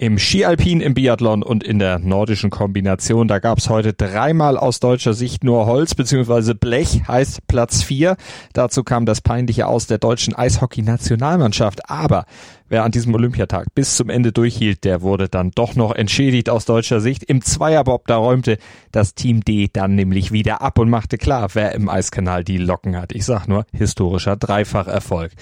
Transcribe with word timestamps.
Im 0.00 0.18
Skialpin, 0.18 0.80
im 0.80 0.94
Biathlon 0.94 1.42
und 1.42 1.62
in 1.62 1.78
der 1.78 1.98
nordischen 1.98 2.48
Kombination, 2.48 3.28
da 3.28 3.38
gab 3.38 3.58
es 3.58 3.68
heute 3.68 3.92
dreimal 3.92 4.56
aus 4.56 4.80
deutscher 4.80 5.12
Sicht 5.12 5.44
nur 5.44 5.66
Holz 5.66 5.94
bzw. 5.94 6.54
Blech, 6.54 7.02
heißt 7.06 7.46
Platz 7.46 7.82
4. 7.82 8.16
Dazu 8.54 8.82
kam 8.82 9.04
das 9.04 9.20
peinliche 9.20 9.66
Aus 9.66 9.88
der 9.88 9.98
deutschen 9.98 10.34
Eishockey-Nationalmannschaft. 10.34 11.90
Aber 11.90 12.24
wer 12.70 12.84
an 12.84 12.92
diesem 12.92 13.14
Olympiatag 13.14 13.74
bis 13.74 13.96
zum 13.96 14.08
Ende 14.08 14.32
durchhielt, 14.32 14.84
der 14.84 15.02
wurde 15.02 15.28
dann 15.28 15.50
doch 15.50 15.74
noch 15.76 15.94
entschädigt 15.94 16.48
aus 16.48 16.64
deutscher 16.64 17.02
Sicht. 17.02 17.22
Im 17.24 17.42
Zweierbob, 17.42 18.06
da 18.06 18.16
räumte 18.16 18.56
das 18.92 19.14
Team 19.14 19.44
D 19.44 19.68
dann 19.70 19.96
nämlich 19.96 20.32
wieder 20.32 20.62
ab 20.62 20.78
und 20.78 20.88
machte 20.88 21.18
klar, 21.18 21.48
wer 21.52 21.74
im 21.74 21.90
Eiskanal 21.90 22.42
die 22.42 22.56
Locken 22.56 22.96
hat. 22.96 23.12
Ich 23.12 23.26
sag 23.26 23.48
nur, 23.48 23.66
historischer 23.74 24.36
Dreifacherfolg. 24.36 25.32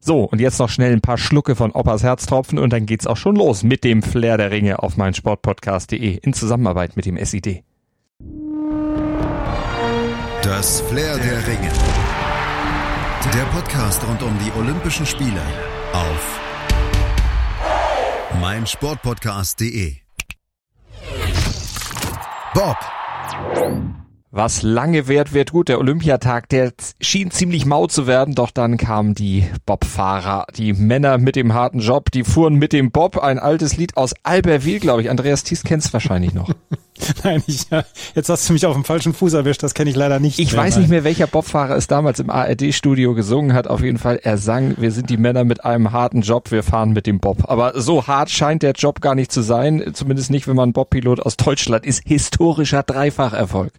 So, 0.00 0.24
und 0.24 0.40
jetzt 0.40 0.58
noch 0.58 0.68
schnell 0.68 0.92
ein 0.92 1.00
paar 1.00 1.18
Schlucke 1.18 1.56
von 1.56 1.72
Oppas 1.72 2.02
Herztropfen 2.02 2.58
und 2.58 2.72
dann 2.72 2.86
geht's 2.86 3.06
auch 3.06 3.16
schon 3.16 3.36
los 3.36 3.62
mit 3.62 3.84
dem 3.84 4.02
Flair 4.02 4.36
der 4.36 4.50
Ringe 4.50 4.82
auf 4.82 4.94
Sportpodcast.de 5.12 6.16
in 6.16 6.32
Zusammenarbeit 6.32 6.96
mit 6.96 7.06
dem 7.06 7.16
SID. 7.22 7.64
Das 10.42 10.80
Flair 10.82 11.18
der 11.18 11.46
Ringe. 11.46 11.70
Der 13.34 13.44
Podcast 13.52 14.06
rund 14.06 14.22
um 14.22 14.34
die 14.38 14.58
Olympischen 14.58 15.04
Spiele 15.04 15.42
auf 15.92 16.40
Sportpodcast.de. 18.66 19.96
Bob. 22.54 22.76
Was 24.30 24.60
lange 24.60 25.08
währt, 25.08 25.32
wird 25.32 25.52
gut. 25.52 25.70
Der 25.70 25.78
Olympiatag, 25.78 26.50
der 26.50 26.72
schien 27.00 27.30
ziemlich 27.30 27.64
mau 27.64 27.86
zu 27.86 28.06
werden, 28.06 28.34
doch 28.34 28.50
dann 28.50 28.76
kamen 28.76 29.14
die 29.14 29.46
Bobfahrer, 29.64 30.46
die 30.54 30.74
Männer 30.74 31.16
mit 31.16 31.34
dem 31.34 31.54
harten 31.54 31.78
Job, 31.78 32.10
die 32.10 32.24
fuhren 32.24 32.56
mit 32.56 32.74
dem 32.74 32.90
Bob, 32.90 33.16
ein 33.16 33.38
altes 33.38 33.78
Lied 33.78 33.96
aus 33.96 34.12
Albertville, 34.24 34.80
glaube 34.80 35.00
ich. 35.00 35.08
Andreas 35.08 35.44
Thies 35.44 35.62
kennst 35.62 35.94
wahrscheinlich 35.94 36.34
noch. 36.34 36.50
Nein, 37.24 37.42
ich, 37.46 37.68
jetzt 38.14 38.28
hast 38.28 38.46
du 38.46 38.52
mich 38.52 38.66
auf 38.66 38.74
dem 38.74 38.84
falschen 38.84 39.14
Fuß 39.14 39.32
erwischt, 39.32 39.62
das 39.62 39.72
kenne 39.72 39.88
ich 39.88 39.96
leider 39.96 40.20
nicht. 40.20 40.38
Ich 40.38 40.52
mehr, 40.52 40.60
weiß 40.60 40.76
nicht 40.76 40.90
mehr, 40.90 41.04
welcher 41.04 41.26
Bobfahrer 41.26 41.74
es 41.74 41.86
damals 41.86 42.20
im 42.20 42.28
ARD-Studio 42.28 43.14
gesungen 43.14 43.54
hat. 43.54 43.66
Auf 43.66 43.80
jeden 43.80 43.98
Fall, 43.98 44.20
er 44.22 44.36
sang, 44.36 44.74
wir 44.76 44.90
sind 44.90 45.08
die 45.08 45.16
Männer 45.16 45.44
mit 45.44 45.64
einem 45.64 45.92
harten 45.92 46.20
Job, 46.20 46.50
wir 46.50 46.62
fahren 46.62 46.92
mit 46.92 47.06
dem 47.06 47.18
Bob. 47.18 47.48
Aber 47.48 47.80
so 47.80 48.06
hart 48.06 48.28
scheint 48.28 48.62
der 48.62 48.72
Job 48.72 49.00
gar 49.00 49.14
nicht 49.14 49.32
zu 49.32 49.40
sein, 49.40 49.92
zumindest 49.94 50.30
nicht, 50.30 50.46
wenn 50.48 50.56
man 50.56 50.74
Bobpilot 50.74 51.20
aus 51.20 51.38
Deutschland 51.38 51.86
ist. 51.86 52.02
Historischer 52.04 52.82
Dreifacherfolg. 52.82 53.72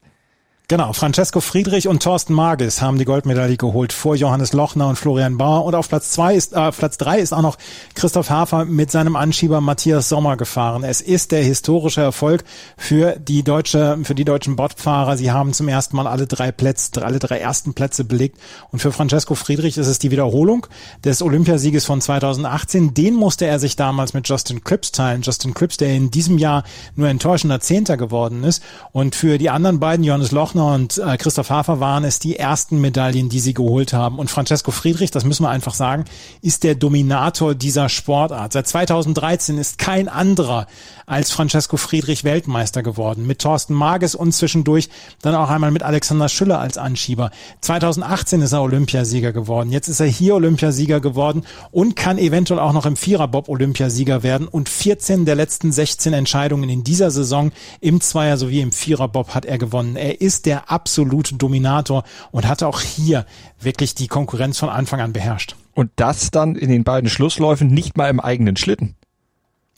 Genau, 0.71 0.93
Francesco 0.93 1.41
Friedrich 1.41 1.87
und 1.87 2.03
Thorsten 2.03 2.35
Magis 2.35 2.79
haben 2.79 2.99
die 2.99 3.05
Goldmedaille 3.05 3.57
geholt 3.57 3.91
vor 3.91 4.15
Johannes 4.15 4.53
Lochner 4.53 4.87
und 4.87 4.97
Florian 4.97 5.35
Bauer 5.35 5.65
und 5.65 5.73
auf 5.73 5.89
Platz 5.89 6.11
zwei 6.11 6.35
ist 6.35 6.53
äh, 6.53 6.71
Platz 6.71 6.99
drei 6.99 7.17
ist 7.17 7.33
auch 7.33 7.41
noch 7.41 7.57
Christoph 7.95 8.29
Hafer 8.29 8.65
mit 8.65 8.91
seinem 8.91 9.15
Anschieber 9.15 9.61
Matthias 9.61 10.09
Sommer 10.09 10.37
gefahren. 10.37 10.83
Es 10.83 11.01
ist 11.01 11.31
der 11.31 11.41
historische 11.41 12.01
Erfolg 12.01 12.43
für 12.77 13.15
die 13.17 13.41
deutsche 13.41 13.97
für 14.03 14.13
die 14.13 14.25
deutschen 14.25 14.55
Botfahrer. 14.57 15.17
Sie 15.17 15.31
haben 15.31 15.53
zum 15.53 15.69
ersten 15.69 15.95
Mal 15.95 16.05
alle 16.05 16.27
drei 16.27 16.51
Plätze 16.51 17.03
alle 17.03 17.17
drei 17.17 17.39
ersten 17.39 17.73
Plätze 17.73 18.03
belegt 18.03 18.37
und 18.69 18.77
für 18.77 18.91
Francesco 18.91 19.33
Friedrich 19.33 19.75
ist 19.75 19.87
es 19.87 19.97
die 19.97 20.11
Wiederholung 20.11 20.67
des 21.03 21.23
Olympiasieges 21.23 21.85
von 21.85 21.99
2018. 21.99 22.93
Den 22.93 23.15
musste 23.15 23.47
er 23.47 23.57
sich 23.57 23.75
damals 23.75 24.13
mit 24.13 24.29
Justin 24.29 24.63
Cripps 24.63 24.91
teilen. 24.91 25.23
Justin 25.23 25.55
Cripps, 25.55 25.77
der 25.77 25.95
in 25.95 26.11
diesem 26.11 26.37
Jahr 26.37 26.63
nur 26.95 27.07
enttäuschender 27.07 27.59
Zehnter 27.59 27.97
geworden 27.97 28.43
ist 28.43 28.61
und 28.91 29.15
für 29.15 29.39
die 29.39 29.49
anderen 29.49 29.79
beiden 29.79 30.05
Johannes 30.05 30.29
Lochner 30.29 30.58
Lochner 30.59 30.73
und 30.73 30.97
äh, 30.97 31.17
Christoph 31.17 31.49
Hafer 31.49 31.79
waren 31.79 32.03
es 32.03 32.19
die 32.19 32.37
ersten 32.37 32.79
Medaillen, 32.81 33.29
die 33.29 33.39
sie 33.39 33.53
geholt 33.53 33.93
haben. 33.93 34.19
Und 34.19 34.29
Francesco 34.29 34.71
Friedrich, 34.71 35.11
das 35.11 35.23
müssen 35.23 35.43
wir 35.43 35.49
einfach 35.49 35.73
sagen, 35.73 36.05
ist 36.41 36.63
der 36.63 36.75
Dominator 36.75 37.55
dieser 37.55 37.89
Sportart. 37.89 38.53
Seit 38.53 38.67
2013 38.67 39.57
ist 39.57 39.77
kein 39.77 40.07
anderer 40.07 40.67
als 41.09 41.31
Francesco 41.31 41.75
Friedrich 41.75 42.23
Weltmeister 42.23 42.83
geworden. 42.83 43.25
Mit 43.25 43.39
Thorsten 43.39 43.73
Mages 43.73 44.13
und 44.13 44.31
zwischendurch 44.31 44.89
dann 45.21 45.33
auch 45.33 45.49
einmal 45.49 45.71
mit 45.71 45.81
Alexander 45.81 46.29
Schüller 46.29 46.59
als 46.59 46.77
Anschieber. 46.77 47.31
2018 47.61 48.41
ist 48.41 48.51
er 48.51 48.61
Olympiasieger 48.61 49.33
geworden. 49.33 49.71
Jetzt 49.71 49.87
ist 49.87 49.99
er 49.99 50.05
hier 50.05 50.35
Olympiasieger 50.35 50.99
geworden 50.99 51.43
und 51.71 51.95
kann 51.95 52.19
eventuell 52.19 52.59
auch 52.59 52.73
noch 52.73 52.85
im 52.85 52.95
Viererbob 52.95 53.49
Olympiasieger 53.49 54.21
werden. 54.21 54.47
Und 54.47 54.69
14 54.69 55.25
der 55.25 55.35
letzten 55.35 55.71
16 55.71 56.13
Entscheidungen 56.13 56.69
in 56.69 56.83
dieser 56.83 57.09
Saison 57.09 57.51
im 57.81 58.01
Zweier 58.01 58.37
sowie 58.37 58.61
im 58.61 58.71
Viererbob 58.71 59.33
hat 59.33 59.45
er 59.45 59.57
gewonnen. 59.57 59.95
Er 59.95 60.21
ist 60.21 60.45
der 60.45 60.71
absolute 60.71 61.35
Dominator 61.35 62.03
und 62.31 62.47
hatte 62.47 62.67
auch 62.67 62.81
hier 62.81 63.25
wirklich 63.59 63.95
die 63.95 64.07
Konkurrenz 64.07 64.59
von 64.59 64.69
Anfang 64.69 65.01
an 65.01 65.13
beherrscht. 65.13 65.55
Und 65.73 65.89
das 65.95 66.29
dann 66.29 66.55
in 66.55 66.69
den 66.69 66.83
beiden 66.83 67.09
Schlussläufen 67.09 67.69
nicht 67.69 67.97
mal 67.97 68.09
im 68.09 68.19
eigenen 68.19 68.57
Schlitten. 68.57 68.95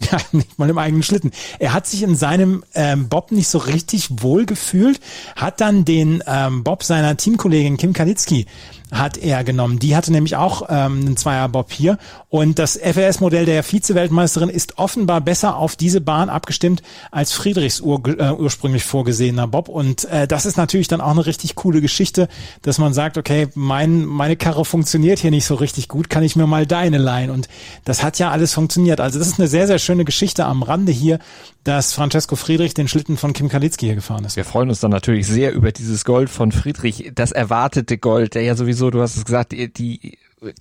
Ja, 0.09 0.17
nicht 0.31 0.57
mal 0.57 0.69
im 0.69 0.77
eigenen 0.77 1.03
Schlitten. 1.03 1.31
Er 1.59 1.73
hat 1.73 1.87
sich 1.87 2.03
in 2.03 2.15
seinem 2.15 2.63
ähm, 2.73 3.09
Bob 3.09 3.31
nicht 3.31 3.47
so 3.47 3.57
richtig 3.57 4.09
wohl 4.21 4.45
gefühlt, 4.45 4.99
hat 5.35 5.61
dann 5.61 5.85
den 5.85 6.23
ähm, 6.25 6.63
Bob 6.63 6.83
seiner 6.83 7.17
Teamkollegin 7.17 7.77
Kim 7.77 7.93
Kalitzki 7.93 8.45
hat 8.91 9.17
er 9.17 9.43
genommen. 9.43 9.79
Die 9.79 9.95
hatte 9.95 10.11
nämlich 10.11 10.35
auch 10.35 10.63
ähm, 10.69 10.99
einen 10.99 11.17
Zweierbob 11.17 11.71
hier. 11.71 11.97
Und 12.29 12.59
das 12.59 12.77
FRS-Modell 12.77 13.45
der 13.45 13.63
Vize-Weltmeisterin 13.63 14.49
ist 14.49 14.77
offenbar 14.77 15.21
besser 15.21 15.55
auf 15.55 15.75
diese 15.75 16.01
Bahn 16.01 16.29
abgestimmt 16.29 16.83
als 17.09 17.31
Friedrichs 17.31 17.81
ur 17.81 18.01
äh, 18.05 18.31
ursprünglich 18.31 18.83
vorgesehener 18.83 19.47
Bob. 19.47 19.69
Und 19.69 20.05
äh, 20.05 20.27
das 20.27 20.45
ist 20.45 20.57
natürlich 20.57 20.87
dann 20.87 21.01
auch 21.01 21.11
eine 21.11 21.25
richtig 21.25 21.55
coole 21.55 21.81
Geschichte, 21.81 22.27
dass 22.61 22.77
man 22.77 22.93
sagt, 22.93 23.17
okay, 23.17 23.47
mein, 23.55 24.05
meine 24.05 24.35
Karre 24.35 24.65
funktioniert 24.65 25.19
hier 25.19 25.31
nicht 25.31 25.45
so 25.45 25.55
richtig 25.55 25.87
gut, 25.87 26.09
kann 26.09 26.23
ich 26.23 26.35
mir 26.35 26.47
mal 26.47 26.65
deine 26.65 26.97
leihen. 26.97 27.29
Und 27.29 27.47
das 27.85 28.03
hat 28.03 28.19
ja 28.19 28.31
alles 28.31 28.53
funktioniert. 28.53 28.99
Also 28.99 29.19
das 29.19 29.27
ist 29.27 29.39
eine 29.39 29.47
sehr, 29.47 29.67
sehr 29.67 29.79
schöne 29.79 30.05
Geschichte 30.05 30.45
am 30.45 30.63
Rande 30.63 30.91
hier, 30.91 31.19
dass 31.63 31.93
Francesco 31.93 32.35
Friedrich 32.35 32.73
den 32.73 32.87
Schlitten 32.87 33.17
von 33.17 33.33
Kim 33.33 33.47
Kalitzki 33.47 33.85
hier 33.85 33.95
gefahren 33.95 34.25
ist. 34.25 34.35
Wir 34.35 34.45
freuen 34.45 34.69
uns 34.69 34.79
dann 34.79 34.91
natürlich 34.91 35.27
sehr 35.27 35.53
über 35.53 35.71
dieses 35.71 36.05
Gold 36.05 36.29
von 36.29 36.51
Friedrich, 36.51 37.11
das 37.13 37.31
erwartete 37.31 37.97
Gold, 37.97 38.33
der 38.33 38.41
ja 38.41 38.55
sowieso, 38.55 38.80
du 38.89 39.01
hast 39.01 39.17
es 39.17 39.25
gesagt, 39.25 39.51
die, 39.51 39.71
die 39.71 40.17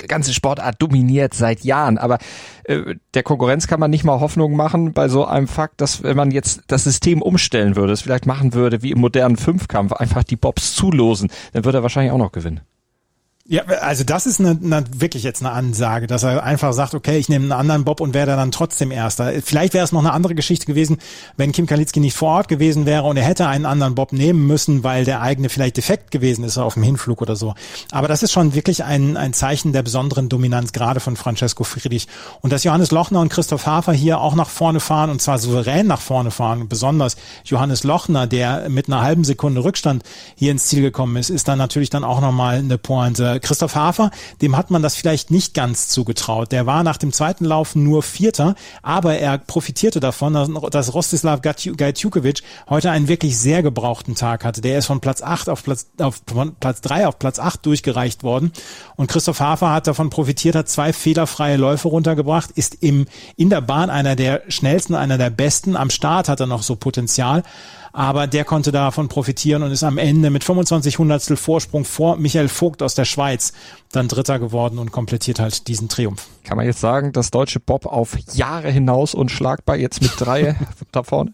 ganze 0.08 0.34
Sportart 0.34 0.80
dominiert 0.80 1.34
seit 1.34 1.64
Jahren. 1.64 1.98
Aber 1.98 2.18
äh, 2.64 2.96
der 3.14 3.22
Konkurrenz 3.22 3.66
kann 3.66 3.80
man 3.80 3.90
nicht 3.90 4.04
mal 4.04 4.20
Hoffnung 4.20 4.54
machen 4.54 4.92
bei 4.92 5.08
so 5.08 5.24
einem 5.24 5.48
Fakt, 5.48 5.80
dass 5.80 6.02
wenn 6.02 6.16
man 6.16 6.30
jetzt 6.30 6.62
das 6.66 6.84
System 6.84 7.22
umstellen 7.22 7.76
würde, 7.76 7.92
es 7.92 8.02
vielleicht 8.02 8.26
machen 8.26 8.54
würde 8.54 8.82
wie 8.82 8.90
im 8.90 9.00
modernen 9.00 9.36
Fünfkampf, 9.36 9.92
einfach 9.92 10.24
die 10.24 10.36
Bobs 10.36 10.74
zulosen, 10.74 11.30
dann 11.52 11.64
würde 11.64 11.78
er 11.78 11.82
wahrscheinlich 11.82 12.12
auch 12.12 12.18
noch 12.18 12.32
gewinnen. 12.32 12.60
Ja, 13.52 13.64
also 13.64 14.04
das 14.04 14.26
ist 14.26 14.38
eine, 14.38 14.50
eine, 14.50 14.84
wirklich 14.94 15.24
jetzt 15.24 15.42
eine 15.42 15.50
Ansage, 15.50 16.06
dass 16.06 16.22
er 16.22 16.44
einfach 16.44 16.72
sagt, 16.72 16.94
okay, 16.94 17.18
ich 17.18 17.28
nehme 17.28 17.46
einen 17.46 17.52
anderen 17.52 17.82
Bob 17.82 18.00
und 18.00 18.14
werde 18.14 18.36
dann 18.36 18.52
trotzdem 18.52 18.92
Erster. 18.92 19.32
Vielleicht 19.42 19.74
wäre 19.74 19.84
es 19.84 19.90
noch 19.90 19.98
eine 19.98 20.12
andere 20.12 20.36
Geschichte 20.36 20.66
gewesen, 20.66 20.98
wenn 21.36 21.50
Kim 21.50 21.66
Kalitzki 21.66 21.98
nicht 21.98 22.14
vor 22.14 22.28
Ort 22.28 22.46
gewesen 22.46 22.86
wäre 22.86 23.02
und 23.02 23.16
er 23.16 23.24
hätte 23.24 23.48
einen 23.48 23.66
anderen 23.66 23.96
Bob 23.96 24.12
nehmen 24.12 24.46
müssen, 24.46 24.84
weil 24.84 25.04
der 25.04 25.20
eigene 25.20 25.48
vielleicht 25.48 25.78
defekt 25.78 26.12
gewesen 26.12 26.44
ist 26.44 26.58
auf 26.58 26.74
dem 26.74 26.84
Hinflug 26.84 27.22
oder 27.22 27.34
so. 27.34 27.56
Aber 27.90 28.06
das 28.06 28.22
ist 28.22 28.30
schon 28.30 28.54
wirklich 28.54 28.84
ein, 28.84 29.16
ein 29.16 29.32
Zeichen 29.32 29.72
der 29.72 29.82
besonderen 29.82 30.28
Dominanz, 30.28 30.70
gerade 30.70 31.00
von 31.00 31.16
Francesco 31.16 31.64
Friedrich. 31.64 32.06
Und 32.42 32.52
dass 32.52 32.62
Johannes 32.62 32.92
Lochner 32.92 33.20
und 33.20 33.30
Christoph 33.30 33.66
Hafer 33.66 33.92
hier 33.92 34.20
auch 34.20 34.36
nach 34.36 34.48
vorne 34.48 34.78
fahren 34.78 35.10
und 35.10 35.20
zwar 35.20 35.38
souverän 35.38 35.88
nach 35.88 36.00
vorne 36.00 36.30
fahren, 36.30 36.68
besonders 36.68 37.16
Johannes 37.44 37.82
Lochner, 37.82 38.28
der 38.28 38.68
mit 38.68 38.86
einer 38.86 39.02
halben 39.02 39.24
Sekunde 39.24 39.64
Rückstand 39.64 40.04
hier 40.36 40.52
ins 40.52 40.66
Ziel 40.66 40.82
gekommen 40.82 41.16
ist, 41.16 41.30
ist 41.30 41.48
dann 41.48 41.58
natürlich 41.58 41.90
dann 41.90 42.04
auch 42.04 42.20
nochmal 42.20 42.58
eine 42.58 42.78
Pointe 42.78 43.39
Christoph 43.40 43.74
Hafer, 43.74 44.10
dem 44.40 44.56
hat 44.56 44.70
man 44.70 44.82
das 44.82 44.96
vielleicht 44.96 45.30
nicht 45.30 45.54
ganz 45.54 45.88
zugetraut. 45.88 46.52
Der 46.52 46.66
war 46.66 46.82
nach 46.82 46.96
dem 46.96 47.12
zweiten 47.12 47.44
Lauf 47.44 47.74
nur 47.74 48.02
Vierter, 48.02 48.54
aber 48.82 49.18
er 49.18 49.38
profitierte 49.38 50.00
davon, 50.00 50.60
dass 50.70 50.94
Rostislav 50.94 51.40
Gajtjukovic 51.42 52.42
heute 52.68 52.90
einen 52.90 53.08
wirklich 53.08 53.38
sehr 53.38 53.62
gebrauchten 53.62 54.14
Tag 54.14 54.44
hatte. 54.44 54.60
Der 54.60 54.78
ist 54.78 54.86
von 54.86 55.00
Platz 55.00 55.22
8 55.22 55.48
auf 55.48 55.62
Platz, 55.62 55.86
auf 55.98 56.20
von 56.26 56.54
Platz 56.56 56.80
3 56.80 57.06
auf 57.06 57.18
Platz 57.18 57.38
8 57.38 57.64
durchgereicht 57.64 58.22
worden. 58.22 58.52
Und 58.96 59.08
Christoph 59.08 59.40
Hafer 59.40 59.70
hat 59.70 59.86
davon 59.86 60.10
profitiert, 60.10 60.54
hat 60.54 60.68
zwei 60.68 60.92
fehlerfreie 60.92 61.56
Läufe 61.56 61.88
runtergebracht, 61.88 62.50
ist 62.52 62.76
im, 62.82 63.06
in 63.36 63.50
der 63.50 63.60
Bahn 63.60 63.90
einer 63.90 64.16
der 64.16 64.42
schnellsten, 64.48 64.94
einer 64.94 65.18
der 65.18 65.30
besten. 65.30 65.76
Am 65.76 65.90
Start 65.90 66.28
hat 66.28 66.40
er 66.40 66.46
noch 66.46 66.62
so 66.62 66.76
Potenzial 66.76 67.42
aber 67.92 68.26
der 68.26 68.44
konnte 68.44 68.72
davon 68.72 69.08
profitieren 69.08 69.62
und 69.62 69.72
ist 69.72 69.82
am 69.82 69.98
Ende 69.98 70.30
mit 70.30 70.44
25 70.44 70.98
Hundertstel 70.98 71.36
Vorsprung 71.36 71.84
vor 71.84 72.16
Michael 72.16 72.48
Vogt 72.48 72.82
aus 72.82 72.94
der 72.94 73.04
Schweiz 73.04 73.52
dann 73.92 74.08
Dritter 74.08 74.38
geworden 74.38 74.78
und 74.78 74.92
komplettiert 74.92 75.40
halt 75.40 75.68
diesen 75.68 75.88
Triumph. 75.88 76.28
Kann 76.44 76.56
man 76.56 76.66
jetzt 76.66 76.80
sagen, 76.80 77.12
dass 77.12 77.30
deutsche 77.30 77.60
Bob 77.60 77.86
auf 77.86 78.16
Jahre 78.34 78.70
hinaus 78.70 79.14
unschlagbar 79.14 79.76
jetzt 79.76 80.02
mit 80.02 80.12
drei 80.18 80.56
da 80.92 81.02
vorne? 81.02 81.32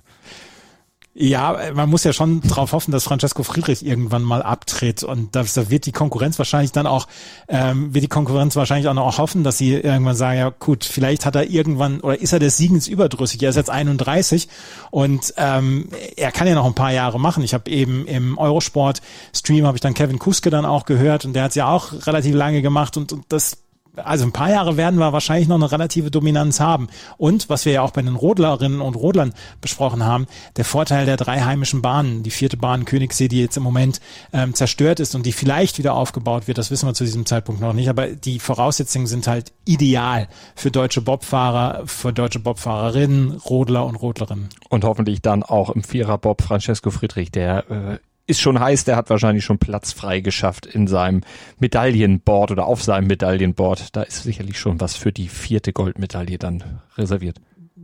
Ja, 1.18 1.56
man 1.72 1.88
muss 1.88 2.04
ja 2.04 2.12
schon 2.12 2.42
darauf 2.42 2.72
hoffen, 2.72 2.90
dass 2.92 3.04
Francesco 3.04 3.42
Friedrich 3.42 3.86
irgendwann 3.86 4.22
mal 4.22 4.42
abtritt 4.42 5.02
und 5.02 5.34
da 5.34 5.44
wird 5.70 5.86
die 5.86 5.92
Konkurrenz 5.92 6.36
wahrscheinlich 6.36 6.72
dann 6.72 6.86
auch, 6.86 7.06
ähm, 7.48 7.94
wird 7.94 8.04
die 8.04 8.08
Konkurrenz 8.08 8.54
wahrscheinlich 8.54 8.86
auch 8.86 8.92
noch 8.92 9.16
hoffen, 9.16 9.42
dass 9.42 9.56
sie 9.56 9.72
irgendwann 9.72 10.14
sagen, 10.14 10.38
ja 10.38 10.50
gut, 10.50 10.84
vielleicht 10.84 11.24
hat 11.24 11.34
er 11.34 11.48
irgendwann 11.48 12.00
oder 12.00 12.20
ist 12.20 12.34
er 12.34 12.38
des 12.38 12.58
Siegens 12.58 12.86
überdrüssig. 12.86 13.42
Er 13.42 13.48
ist 13.48 13.56
jetzt 13.56 13.70
31 13.70 14.46
und 14.90 15.32
ähm, 15.38 15.88
er 16.18 16.32
kann 16.32 16.48
ja 16.48 16.54
noch 16.54 16.66
ein 16.66 16.74
paar 16.74 16.92
Jahre 16.92 17.18
machen. 17.18 17.42
Ich 17.42 17.54
habe 17.54 17.70
eben 17.70 18.06
im 18.06 18.36
Eurosport-Stream 18.36 19.66
habe 19.66 19.78
ich 19.78 19.80
dann 19.80 19.94
Kevin 19.94 20.18
Kuske 20.18 20.50
dann 20.50 20.66
auch 20.66 20.84
gehört 20.84 21.24
und 21.24 21.32
der 21.32 21.44
hat 21.44 21.52
es 21.52 21.54
ja 21.54 21.70
auch 21.70 21.94
relativ 22.06 22.34
lange 22.34 22.60
gemacht 22.60 22.98
und, 22.98 23.14
und 23.14 23.24
das 23.30 23.56
also 23.96 24.24
ein 24.24 24.32
paar 24.32 24.50
Jahre 24.50 24.76
werden 24.76 24.98
wir 24.98 25.12
wahrscheinlich 25.12 25.48
noch 25.48 25.56
eine 25.56 25.70
relative 25.70 26.10
Dominanz 26.10 26.60
haben. 26.60 26.88
Und 27.16 27.48
was 27.48 27.64
wir 27.64 27.72
ja 27.72 27.82
auch 27.82 27.90
bei 27.90 28.02
den 28.02 28.14
Rodlerinnen 28.14 28.80
und 28.80 28.94
Rodlern 28.94 29.32
besprochen 29.60 30.04
haben, 30.04 30.26
der 30.56 30.64
Vorteil 30.64 31.06
der 31.06 31.16
drei 31.16 31.40
heimischen 31.40 31.82
Bahnen, 31.82 32.22
die 32.22 32.30
vierte 32.30 32.56
Bahn 32.56 32.84
Königssee, 32.84 33.28
die 33.28 33.40
jetzt 33.40 33.56
im 33.56 33.62
Moment 33.62 34.00
ähm, 34.32 34.54
zerstört 34.54 35.00
ist 35.00 35.14
und 35.14 35.26
die 35.26 35.32
vielleicht 35.32 35.78
wieder 35.78 35.94
aufgebaut 35.94 36.46
wird, 36.48 36.58
das 36.58 36.70
wissen 36.70 36.88
wir 36.88 36.94
zu 36.94 37.04
diesem 37.04 37.26
Zeitpunkt 37.26 37.60
noch 37.60 37.72
nicht. 37.72 37.88
Aber 37.88 38.06
die 38.08 38.38
Voraussetzungen 38.38 39.06
sind 39.06 39.26
halt 39.26 39.52
ideal 39.64 40.28
für 40.54 40.70
deutsche 40.70 41.00
Bobfahrer, 41.00 41.82
für 41.86 42.12
deutsche 42.12 42.40
Bobfahrerinnen, 42.40 43.32
Rodler 43.32 43.86
und 43.86 43.96
Rodlerinnen. 43.96 44.48
Und 44.68 44.84
hoffentlich 44.84 45.22
dann 45.22 45.42
auch 45.42 45.70
im 45.70 45.82
Vierer 45.82 46.18
Bob 46.18 46.42
Francesco 46.42 46.90
Friedrich, 46.90 47.30
der 47.30 47.70
äh, 47.70 47.98
ist 48.26 48.40
schon 48.40 48.58
heiß, 48.58 48.84
der 48.84 48.96
hat 48.96 49.10
wahrscheinlich 49.10 49.44
schon 49.44 49.58
Platz 49.58 49.92
frei 49.92 50.20
geschafft 50.20 50.66
in 50.66 50.86
seinem 50.86 51.22
Medaillenboard 51.58 52.50
oder 52.50 52.66
auf 52.66 52.82
seinem 52.82 53.06
Medaillenboard. 53.06 53.94
Da 53.94 54.02
ist 54.02 54.24
sicherlich 54.24 54.58
schon 54.58 54.80
was 54.80 54.96
für 54.96 55.12
die 55.12 55.28
vierte 55.28 55.72
Goldmedaille 55.72 56.38
dann 56.38 56.80
reserviert. 56.96 57.38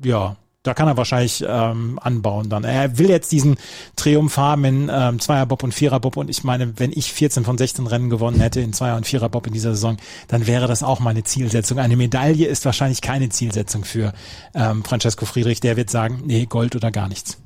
Ja, 0.05 0.37
da 0.63 0.75
kann 0.75 0.87
er 0.87 0.97
wahrscheinlich 0.97 1.45
ähm, 1.47 1.99
anbauen 2.01 2.49
dann. 2.49 2.63
Er 2.63 2.99
will 2.99 3.11
jetzt 3.11 3.33
diesen 3.33 3.57
Triumph 3.97 4.37
haben 4.37 4.65
in 4.65 4.91
ähm, 4.93 5.19
Zweierbob 5.19 5.63
und 5.65 5.75
Viererbob 5.75 6.17
und 6.17 6.31
ich 6.31 6.45
meine, 6.45 6.79
wenn 6.79 6.93
ich 6.93 7.13
14 7.13 7.45
von 7.45 7.59
16 7.59 7.87
Rennen 7.87 8.11
gewonnen 8.11 8.41
hätte 8.41 8.61
in 8.61 8.73
Zweier- 8.73 8.97
und 8.97 9.07
Viererbob 9.07 9.47
in 9.49 9.53
dieser 9.53 9.71
Saison, 9.71 9.97
dann 10.29 10.47
wäre 10.47 10.69
das 10.69 10.85
auch 10.85 11.01
meine 11.01 11.25
Zielsetzung. 11.25 11.79
Eine 11.79 11.97
Medaille 11.97 12.47
ist 12.47 12.65
wahrscheinlich 12.65 13.01
keine 13.01 13.29
Zielsetzung 13.29 13.85
für 13.85 14.13
ähm, 14.55 14.85
Francesco 14.85 15.25
Friedrich. 15.25 15.61
Der 15.61 15.77
wird 15.77 15.91
sagen, 15.91 16.23
nee, 16.27 16.47
Gold 16.47 16.77
oder 16.77 16.93
gar 16.93 17.09
nichts. 17.09 17.39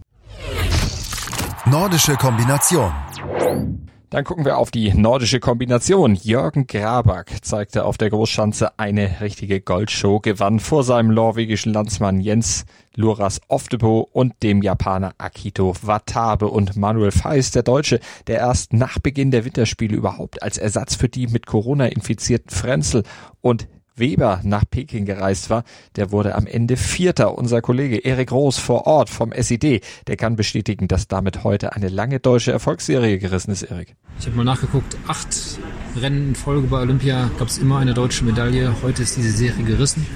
Nordische 1.69 2.15
Kombination. 2.15 2.93
Dann 4.11 4.23
gucken 4.23 4.45
wir 4.45 4.57
auf 4.57 4.71
die 4.71 4.95
nordische 4.95 5.41
Kombination. 5.41 6.15
Jürgen 6.15 6.69
Graback 6.69 7.39
zeigte 7.43 7.85
auf 7.85 7.99
der 7.99 8.09
Großschanze 8.11 8.79
eine 8.79 9.21
richtige 9.21 9.61
Goldshow, 9.61 10.21
gewann 10.21 10.61
vor 10.61 10.85
seinem 10.85 11.13
norwegischen 11.13 11.73
Landsmann 11.73 12.21
Jens 12.21 12.67
Luras 12.95 13.41
Oftebo 13.49 14.09
und 14.13 14.45
dem 14.45 14.63
Japaner 14.63 15.15
Akito 15.19 15.75
Watabe 15.83 16.47
und 16.47 16.77
Manuel 16.77 17.11
Feist, 17.11 17.57
der 17.57 17.65
Deutsche, 17.65 17.99
der 18.29 18.39
erst 18.39 18.73
nach 18.73 19.01
Beginn 19.01 19.33
der 19.33 19.45
Winterspiele 19.45 19.97
überhaupt 19.97 20.45
als 20.45 20.59
Ersatz 20.59 20.95
für 20.95 21.09
die 21.09 21.27
mit 21.27 21.47
Corona 21.47 21.87
infizierten 21.87 22.51
Frenzel 22.51 23.03
und 23.41 23.67
Weber 23.97 24.41
nach 24.45 24.65
Peking 24.69 25.05
gereist 25.05 25.51
war, 25.51 25.65
der 25.97 26.13
wurde 26.13 26.35
am 26.35 26.47
Ende 26.47 26.77
Vierter. 26.77 27.37
Unser 27.37 27.63
Kollege 27.63 27.99
Erik 27.99 28.33
Roos 28.33 28.59
vor 28.59 28.87
Ort 28.87 29.11
vom 29.11 29.33
SID, 29.33 29.83
der 30.07 30.17
kann 30.17 30.37
bestätigen, 30.37 30.89
dass 30.89 31.09
damit 31.09 31.45
heute 31.45 31.75
eine 31.75 31.89
lange 31.89 32.21
deutsche 32.21 32.53
Erfolgsserie 32.53 33.19
gerissen 33.19 33.51
ist, 33.51 33.63
Erik. 33.63 33.97
Ich 34.19 34.27
habe 34.27 34.37
mal 34.37 34.45
nachgeguckt, 34.45 34.97
acht 35.07 35.59
Rennen 35.97 36.29
in 36.29 36.35
Folge 36.35 36.67
bei 36.69 36.81
Olympia 36.81 37.31
gab 37.39 37.49
es 37.49 37.59
immer 37.59 37.79
eine 37.79 37.95
deutsche 37.95 38.25
Medaille. 38.25 38.75
Heute 38.83 39.03
ist 39.03 39.17
diese 39.17 39.33
Serie 39.33 39.65
gerissen. 39.65 40.07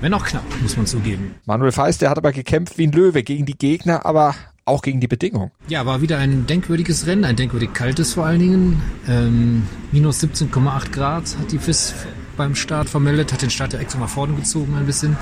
Wenn 0.00 0.14
auch 0.14 0.24
knapp, 0.24 0.44
muss 0.62 0.76
man 0.76 0.86
zugeben. 0.86 1.34
Manuel 1.44 1.72
Feist, 1.72 2.00
der 2.00 2.10
hat 2.10 2.16
aber 2.16 2.32
gekämpft 2.32 2.78
wie 2.78 2.86
ein 2.86 2.92
Löwe 2.92 3.22
gegen 3.22 3.44
die 3.44 3.56
Gegner, 3.56 4.06
aber 4.06 4.34
auch 4.64 4.82
gegen 4.82 5.00
die 5.00 5.08
Bedingungen. 5.08 5.50
Ja, 5.68 5.84
war 5.84 6.00
wieder 6.00 6.18
ein 6.18 6.46
denkwürdiges 6.46 7.06
Rennen, 7.06 7.24
ein 7.24 7.36
denkwürdig 7.36 7.72
kaltes 7.74 8.14
vor 8.14 8.24
allen 8.24 8.38
Dingen. 8.38 8.82
Ähm, 9.08 9.62
minus 9.92 10.22
17,8 10.22 10.90
Grad 10.90 11.36
hat 11.38 11.52
die 11.52 11.58
FIS 11.58 11.94
beim 12.40 12.54
Start 12.54 12.88
vermeldet, 12.88 13.34
hat 13.34 13.42
den 13.42 13.50
Start 13.50 13.74
ja 13.74 13.80
extra 13.80 14.00
nach 14.00 14.08
vorne 14.08 14.32
gezogen 14.32 14.74
ein 14.74 14.86
bisschen. 14.86 15.14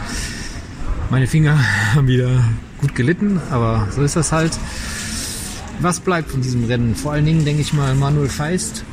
Meine 1.11 1.27
Finger 1.27 1.59
haben 1.97 2.07
wieder 2.07 2.45
gut 2.81 2.95
gelitten, 2.95 3.41
aber 3.51 3.89
so 3.91 4.03
ist 4.03 4.15
das 4.15 4.31
halt. 4.31 4.57
Was 5.81 5.99
bleibt 5.99 6.31
von 6.31 6.43
diesem 6.43 6.67
Rennen? 6.67 6.95
Vor 6.95 7.11
allen 7.11 7.25
Dingen 7.25 7.45
denke 7.45 7.61
ich 7.61 7.73
mal 7.73 7.97
Manuel 7.97 8.29
Feist 8.29 8.85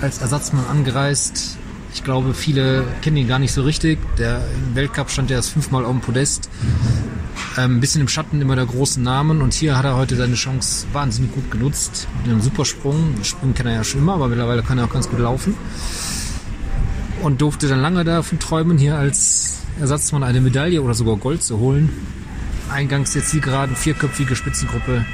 als 0.00 0.18
Ersatzmann 0.22 0.66
angereist. 0.66 1.56
Ich 1.94 2.02
glaube, 2.02 2.34
viele 2.34 2.84
kennen 3.00 3.16
ihn 3.16 3.28
gar 3.28 3.38
nicht 3.38 3.52
so 3.52 3.62
richtig. 3.62 4.00
Der 4.18 4.38
im 4.38 4.74
Weltcup 4.74 5.08
stand 5.08 5.30
er 5.30 5.36
erst 5.36 5.50
fünfmal 5.50 5.84
auf 5.84 5.92
dem 5.92 6.00
Podest. 6.00 6.50
Ähm, 7.56 7.76
ein 7.76 7.80
bisschen 7.80 8.00
im 8.00 8.08
Schatten 8.08 8.40
immer 8.40 8.56
der 8.56 8.66
großen 8.66 9.00
Namen 9.00 9.40
und 9.40 9.54
hier 9.54 9.78
hat 9.78 9.84
er 9.84 9.94
heute 9.94 10.16
seine 10.16 10.34
Chance 10.34 10.88
wahnsinnig 10.92 11.32
gut 11.32 11.48
genutzt. 11.52 12.08
Mit 12.22 12.32
einem 12.32 12.40
Supersprung. 12.40 13.14
Springen 13.22 13.54
kann 13.54 13.68
er 13.68 13.74
ja 13.74 13.84
schon 13.84 14.00
immer, 14.00 14.14
aber 14.14 14.26
mittlerweile 14.26 14.64
kann 14.64 14.78
er 14.78 14.86
auch 14.86 14.92
ganz 14.92 15.08
gut 15.08 15.20
laufen 15.20 15.54
und 17.24 17.40
durfte 17.40 17.68
dann 17.68 17.80
lange 17.80 18.04
davon 18.04 18.38
träumen, 18.38 18.76
hier 18.76 18.96
als 18.96 19.62
Ersatzmann 19.80 20.22
eine 20.22 20.42
Medaille 20.42 20.82
oder 20.82 20.92
sogar 20.92 21.16
Gold 21.16 21.42
zu 21.42 21.58
holen. 21.58 21.88
Eingangs 22.70 23.14
jetzt 23.14 23.32
die 23.32 23.40
gerade 23.40 23.74
vierköpfige 23.74 24.36
Spitzengruppe. 24.36 25.06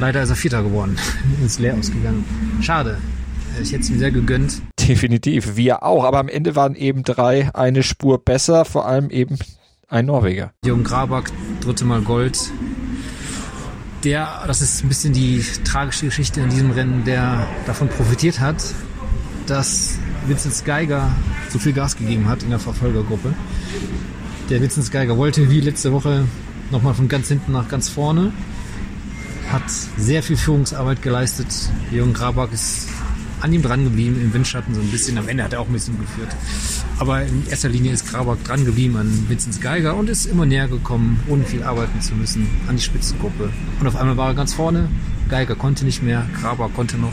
Leider 0.00 0.22
ist 0.22 0.30
er 0.30 0.36
Vierter 0.36 0.62
geworden. 0.62 0.96
Ist 1.44 1.58
leer 1.58 1.74
ausgegangen. 1.74 2.24
Schade. 2.60 2.98
Ich 3.62 3.72
hätte 3.72 3.82
es 3.82 3.90
ihm 3.90 3.98
sehr 3.98 4.10
gegönnt. 4.10 4.60
Definitiv, 4.78 5.56
wir 5.56 5.82
auch. 5.82 6.04
Aber 6.04 6.18
am 6.18 6.28
Ende 6.28 6.54
waren 6.54 6.74
eben 6.74 7.02
drei 7.02 7.54
eine 7.54 7.82
Spur 7.82 8.22
besser, 8.22 8.66
vor 8.66 8.86
allem 8.86 9.08
eben 9.08 9.38
ein 9.88 10.06
Norweger. 10.06 10.52
Jürgen 10.64 10.84
Graback, 10.84 11.30
dritte 11.60 11.84
Mal 11.86 12.02
Gold. 12.02 12.38
Der, 14.04 14.42
das 14.46 14.60
ist 14.60 14.84
ein 14.84 14.88
bisschen 14.88 15.14
die 15.14 15.42
tragische 15.64 16.06
Geschichte 16.06 16.40
in 16.40 16.50
diesem 16.50 16.70
Rennen, 16.70 17.04
der 17.04 17.46
davon 17.66 17.88
profitiert 17.88 18.40
hat, 18.40 18.62
dass 19.46 19.98
Vincent 20.26 20.64
Geiger 20.64 21.10
so 21.50 21.58
viel 21.58 21.72
Gas 21.72 21.96
gegeben 21.96 22.28
hat 22.28 22.42
in 22.42 22.50
der 22.50 22.58
Verfolgergruppe. 22.58 23.34
Der 24.50 24.60
Vincent 24.60 24.90
Geiger 24.90 25.16
wollte 25.16 25.50
wie 25.50 25.60
letzte 25.60 25.92
Woche 25.92 26.24
nochmal 26.70 26.94
von 26.94 27.08
ganz 27.08 27.28
hinten 27.28 27.52
nach 27.52 27.68
ganz 27.68 27.88
vorne, 27.88 28.32
hat 29.52 29.70
sehr 29.96 30.22
viel 30.22 30.36
Führungsarbeit 30.36 31.02
geleistet. 31.02 31.46
Jürgen 31.92 32.12
Grabach 32.12 32.50
ist 32.52 32.88
an 33.40 33.52
ihm 33.52 33.62
dran 33.62 33.84
geblieben, 33.84 34.20
im 34.20 34.32
Windschatten 34.32 34.74
so 34.74 34.80
ein 34.80 34.90
bisschen. 34.90 35.18
Am 35.18 35.28
Ende 35.28 35.44
hat 35.44 35.52
er 35.52 35.60
auch 35.60 35.66
ein 35.66 35.72
bisschen 35.72 35.98
geführt. 35.98 36.34
Aber 36.98 37.22
in 37.22 37.46
erster 37.48 37.68
Linie 37.68 37.92
ist 37.92 38.10
Grabach 38.10 38.36
dran 38.44 38.64
geblieben 38.64 38.96
an 38.96 39.26
Vincent 39.28 39.60
Geiger 39.60 39.94
und 39.94 40.08
ist 40.08 40.26
immer 40.26 40.46
näher 40.46 40.68
gekommen, 40.68 41.20
ohne 41.28 41.44
viel 41.44 41.62
arbeiten 41.62 42.00
zu 42.00 42.14
müssen, 42.14 42.48
an 42.66 42.76
die 42.76 42.82
Spitzengruppe. 42.82 43.50
Und 43.78 43.86
auf 43.86 43.96
einmal 43.96 44.16
war 44.16 44.28
er 44.28 44.34
ganz 44.34 44.54
vorne. 44.54 44.88
Geiger 45.28 45.54
konnte 45.54 45.84
nicht 45.84 46.02
mehr, 46.02 46.26
Grabach 46.40 46.70
konnte 46.74 46.98
noch 46.98 47.12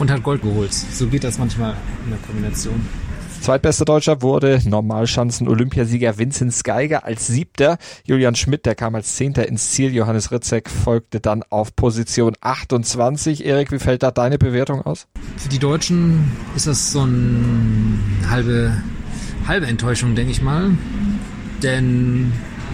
und 0.00 0.10
hat 0.10 0.22
Gold 0.22 0.42
geholt. 0.42 0.72
So 0.72 1.06
geht 1.06 1.24
das 1.24 1.38
manchmal 1.38 1.76
in 2.04 2.10
der 2.10 2.18
Kombination. 2.20 2.80
Zweitbester 3.40 3.86
Deutscher 3.86 4.20
wurde 4.20 4.60
Normalschanzen-Olympiasieger 4.66 6.18
Vincent 6.18 6.62
Geiger 6.62 7.04
als 7.04 7.26
Siebter. 7.26 7.78
Julian 8.04 8.34
Schmidt, 8.34 8.66
der 8.66 8.74
kam 8.74 8.94
als 8.94 9.16
Zehnter 9.16 9.48
ins 9.48 9.70
Ziel. 9.70 9.94
Johannes 9.94 10.30
Ritzek 10.30 10.68
folgte 10.68 11.20
dann 11.20 11.42
auf 11.48 11.74
Position 11.74 12.34
28. 12.42 13.46
Erik, 13.46 13.72
wie 13.72 13.78
fällt 13.78 14.02
da 14.02 14.10
deine 14.10 14.36
Bewertung 14.36 14.82
aus? 14.82 15.06
Für 15.38 15.48
die 15.48 15.58
Deutschen 15.58 16.30
ist 16.54 16.66
das 16.66 16.92
so 16.92 17.00
eine 17.00 17.98
halbe, 18.28 18.76
halbe 19.48 19.66
Enttäuschung, 19.66 20.14
denke 20.14 20.32
ich 20.32 20.42
mal. 20.42 20.72
Denn 21.62 22.32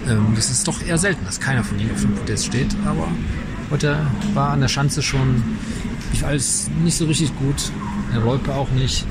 ähm, 0.08 0.32
das 0.34 0.50
ist 0.50 0.66
doch 0.66 0.84
eher 0.84 0.98
selten, 0.98 1.24
dass 1.24 1.38
keiner 1.38 1.62
von 1.62 1.78
ihnen 1.78 1.92
auf 1.92 2.00
dem 2.00 2.14
Podest 2.16 2.46
steht. 2.46 2.74
Aber 2.84 3.06
heute 3.70 3.98
war 4.34 4.50
an 4.50 4.60
der 4.60 4.68
Schanze 4.68 5.02
schon 5.02 5.42
lief 6.12 6.24
alles 6.24 6.70
nicht 6.82 6.96
so 6.96 7.04
richtig 7.06 7.36
gut. 7.38 7.70
Der 8.12 8.20
Loipe 8.20 8.54
auch 8.54 8.70
nicht. 8.70 9.04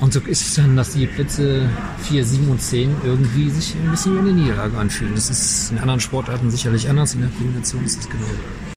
Und 0.00 0.14
so 0.14 0.20
ist 0.20 0.40
es 0.40 0.54
dann, 0.54 0.76
dass 0.76 0.94
die 0.94 1.06
Plätze 1.06 1.68
4, 2.04 2.24
7 2.24 2.48
und 2.48 2.62
10 2.62 2.90
irgendwie 3.04 3.50
sich 3.50 3.74
ein 3.74 3.90
bisschen 3.90 4.14
wie 4.14 4.20
eine 4.20 4.32
Niederlage 4.32 4.78
anfühlen. 4.78 5.14
Das 5.14 5.28
ist 5.28 5.72
in 5.72 5.78
anderen 5.78 6.00
Sportarten 6.00 6.50
sicherlich 6.50 6.88
anders, 6.88 7.14
in 7.14 7.20
der 7.20 7.30
Kombination 7.30 7.84
ist 7.84 8.00
es 8.00 8.08
genau. 8.08 8.24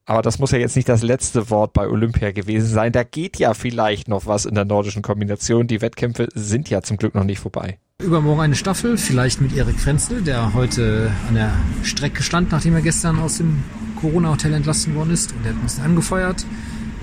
Aber 0.06 0.20
das 0.20 0.38
muss 0.38 0.50
ja 0.50 0.58
jetzt 0.58 0.76
nicht 0.76 0.86
das 0.86 1.02
letzte 1.02 1.48
Wort 1.48 1.72
bei 1.72 1.88
Olympia 1.88 2.32
gewesen 2.32 2.68
sein. 2.68 2.92
Da 2.92 3.04
geht 3.04 3.38
ja 3.38 3.54
vielleicht 3.54 4.06
noch 4.06 4.26
was 4.26 4.44
in 4.44 4.54
der 4.54 4.66
nordischen 4.66 5.00
Kombination. 5.00 5.66
Die 5.66 5.80
Wettkämpfe 5.80 6.28
sind 6.34 6.68
ja 6.68 6.82
zum 6.82 6.98
Glück 6.98 7.14
noch 7.14 7.24
nicht 7.24 7.38
vorbei. 7.38 7.78
Übermorgen 8.02 8.42
eine 8.42 8.54
Staffel, 8.54 8.98
vielleicht 8.98 9.40
mit 9.40 9.56
Erik 9.56 9.80
Frenzel, 9.80 10.20
der 10.20 10.52
heute 10.52 11.10
an 11.28 11.36
der 11.36 11.52
Strecke 11.84 12.22
stand, 12.22 12.52
nachdem 12.52 12.74
er 12.74 12.82
gestern 12.82 13.18
aus 13.18 13.38
dem 13.38 13.62
Corona-Hotel 14.04 14.52
entlassen 14.52 14.94
worden 14.94 15.12
ist. 15.12 15.32
Und 15.32 15.44
er 15.44 15.50
hat 15.50 15.58
ein 15.58 15.62
bisschen 15.62 15.84
angefeuert. 15.84 16.44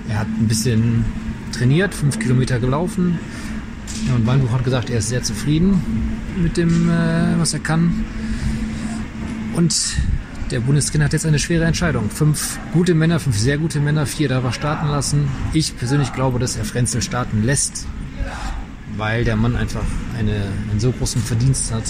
Er 0.07 0.19
hat 0.19 0.27
ein 0.27 0.47
bisschen 0.47 1.05
trainiert, 1.51 1.95
fünf 1.95 2.19
Kilometer 2.19 2.59
gelaufen. 2.59 3.17
Und 4.15 4.27
Weinbuch 4.27 4.51
hat 4.51 4.63
gesagt, 4.63 4.89
er 4.89 4.99
ist 4.99 5.09
sehr 5.09 5.23
zufrieden 5.23 5.81
mit 6.37 6.57
dem, 6.57 6.89
äh, 6.89 7.39
was 7.39 7.53
er 7.53 7.59
kann. 7.59 8.05
Und 9.55 9.95
der 10.51 10.59
Bundestrainer 10.59 11.05
hat 11.05 11.13
jetzt 11.13 11.25
eine 11.25 11.39
schwere 11.39 11.65
Entscheidung. 11.65 12.09
Fünf 12.09 12.59
gute 12.71 12.93
Männer, 12.93 13.19
fünf 13.19 13.37
sehr 13.37 13.57
gute 13.57 13.79
Männer, 13.79 14.05
vier 14.05 14.29
darf 14.29 14.43
er 14.43 14.53
starten 14.53 14.87
lassen. 14.89 15.27
Ich 15.53 15.75
persönlich 15.77 16.13
glaube, 16.13 16.39
dass 16.39 16.55
er 16.55 16.65
Frenzel 16.65 17.01
starten 17.01 17.43
lässt, 17.43 17.85
weil 18.97 19.23
der 19.23 19.35
Mann 19.35 19.55
einfach 19.55 19.83
eine, 20.17 20.47
einen 20.69 20.79
so 20.79 20.91
großen 20.91 21.21
Verdienst 21.21 21.73
hat. 21.73 21.83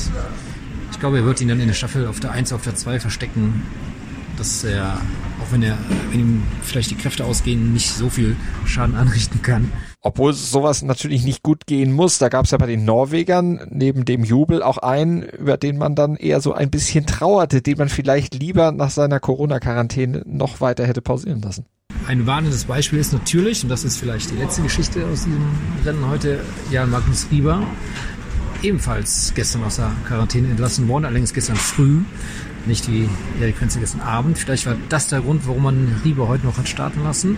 Ich 0.91 0.99
glaube, 0.99 1.17
er 1.17 1.25
wird 1.25 1.41
ihn 1.41 1.49
dann 1.49 1.59
in 1.59 1.67
der 1.67 1.73
Staffel 1.73 2.07
auf 2.07 2.19
der 2.19 2.31
1, 2.31 2.53
auf 2.53 2.61
der 2.61 2.75
2 2.75 2.99
verstecken, 2.99 3.63
dass 4.38 4.63
er 4.63 4.97
auch 5.41 5.51
wenn 5.51 5.63
er, 5.63 5.77
wenn 6.11 6.19
ihm 6.19 6.43
vielleicht 6.61 6.91
die 6.91 6.95
Kräfte 6.95 7.25
ausgehen, 7.25 7.73
nicht 7.73 7.89
so 7.89 8.09
viel 8.09 8.35
Schaden 8.65 8.95
anrichten 8.95 9.41
kann. 9.41 9.71
Obwohl 10.01 10.33
sowas 10.33 10.81
natürlich 10.81 11.23
nicht 11.23 11.43
gut 11.43 11.65
gehen 11.67 11.91
muss. 11.91 12.17
Da 12.17 12.29
gab 12.29 12.45
es 12.45 12.51
ja 12.51 12.57
bei 12.57 12.65
den 12.65 12.85
Norwegern 12.85 13.61
neben 13.69 14.05
dem 14.05 14.23
Jubel 14.23 14.63
auch 14.63 14.77
einen, 14.77 15.23
über 15.23 15.57
den 15.57 15.77
man 15.77 15.95
dann 15.95 16.15
eher 16.15 16.41
so 16.41 16.53
ein 16.53 16.71
bisschen 16.71 17.05
trauerte, 17.05 17.61
den 17.61 17.77
man 17.77 17.89
vielleicht 17.89 18.35
lieber 18.35 18.71
nach 18.71 18.89
seiner 18.89 19.19
Corona-Quarantäne 19.19 20.23
noch 20.25 20.61
weiter 20.61 20.85
hätte 20.85 21.01
pausieren 21.01 21.41
lassen. 21.41 21.65
ein 22.07 22.25
warnendes 22.25 22.65
Beispiel 22.65 23.00
ist 23.00 23.13
natürlich, 23.13 23.63
und 23.63 23.69
das 23.69 23.83
ist 23.83 23.97
vielleicht 23.97 24.31
die 24.31 24.38
letzte 24.38 24.61
Geschichte 24.63 25.05
aus 25.05 25.25
diesem 25.25 25.45
Rennen 25.85 26.07
heute, 26.07 26.39
Jan 26.71 26.89
Magnus 26.89 27.27
Rieber, 27.31 27.61
ebenfalls 28.63 29.33
gestern 29.35 29.63
aus 29.63 29.77
der 29.77 29.91
Quarantäne 30.07 30.50
entlassen 30.50 30.88
worden, 30.88 31.05
allerdings 31.05 31.33
gestern 31.33 31.55
früh, 31.55 32.01
nicht 32.67 32.89
wie 32.89 33.09
Erik 33.39 33.55
gestern 33.59 34.01
Abend. 34.01 34.37
Vielleicht 34.37 34.65
war 34.65 34.75
das 34.89 35.07
der 35.07 35.21
Grund, 35.21 35.47
warum 35.47 35.63
man 35.63 36.01
Rieber 36.03 36.27
heute 36.27 36.45
noch 36.45 36.57
hat 36.57 36.67
starten 36.67 37.03
lassen. 37.03 37.37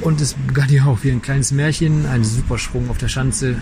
Und 0.00 0.20
es 0.20 0.34
begann 0.34 0.68
ja 0.70 0.84
auch 0.84 0.98
wie 1.02 1.10
ein 1.10 1.22
kleines 1.22 1.50
Märchen, 1.50 2.06
ein 2.06 2.24
Supersprung 2.24 2.90
auf 2.90 2.98
der 2.98 3.08
Schanze. 3.08 3.56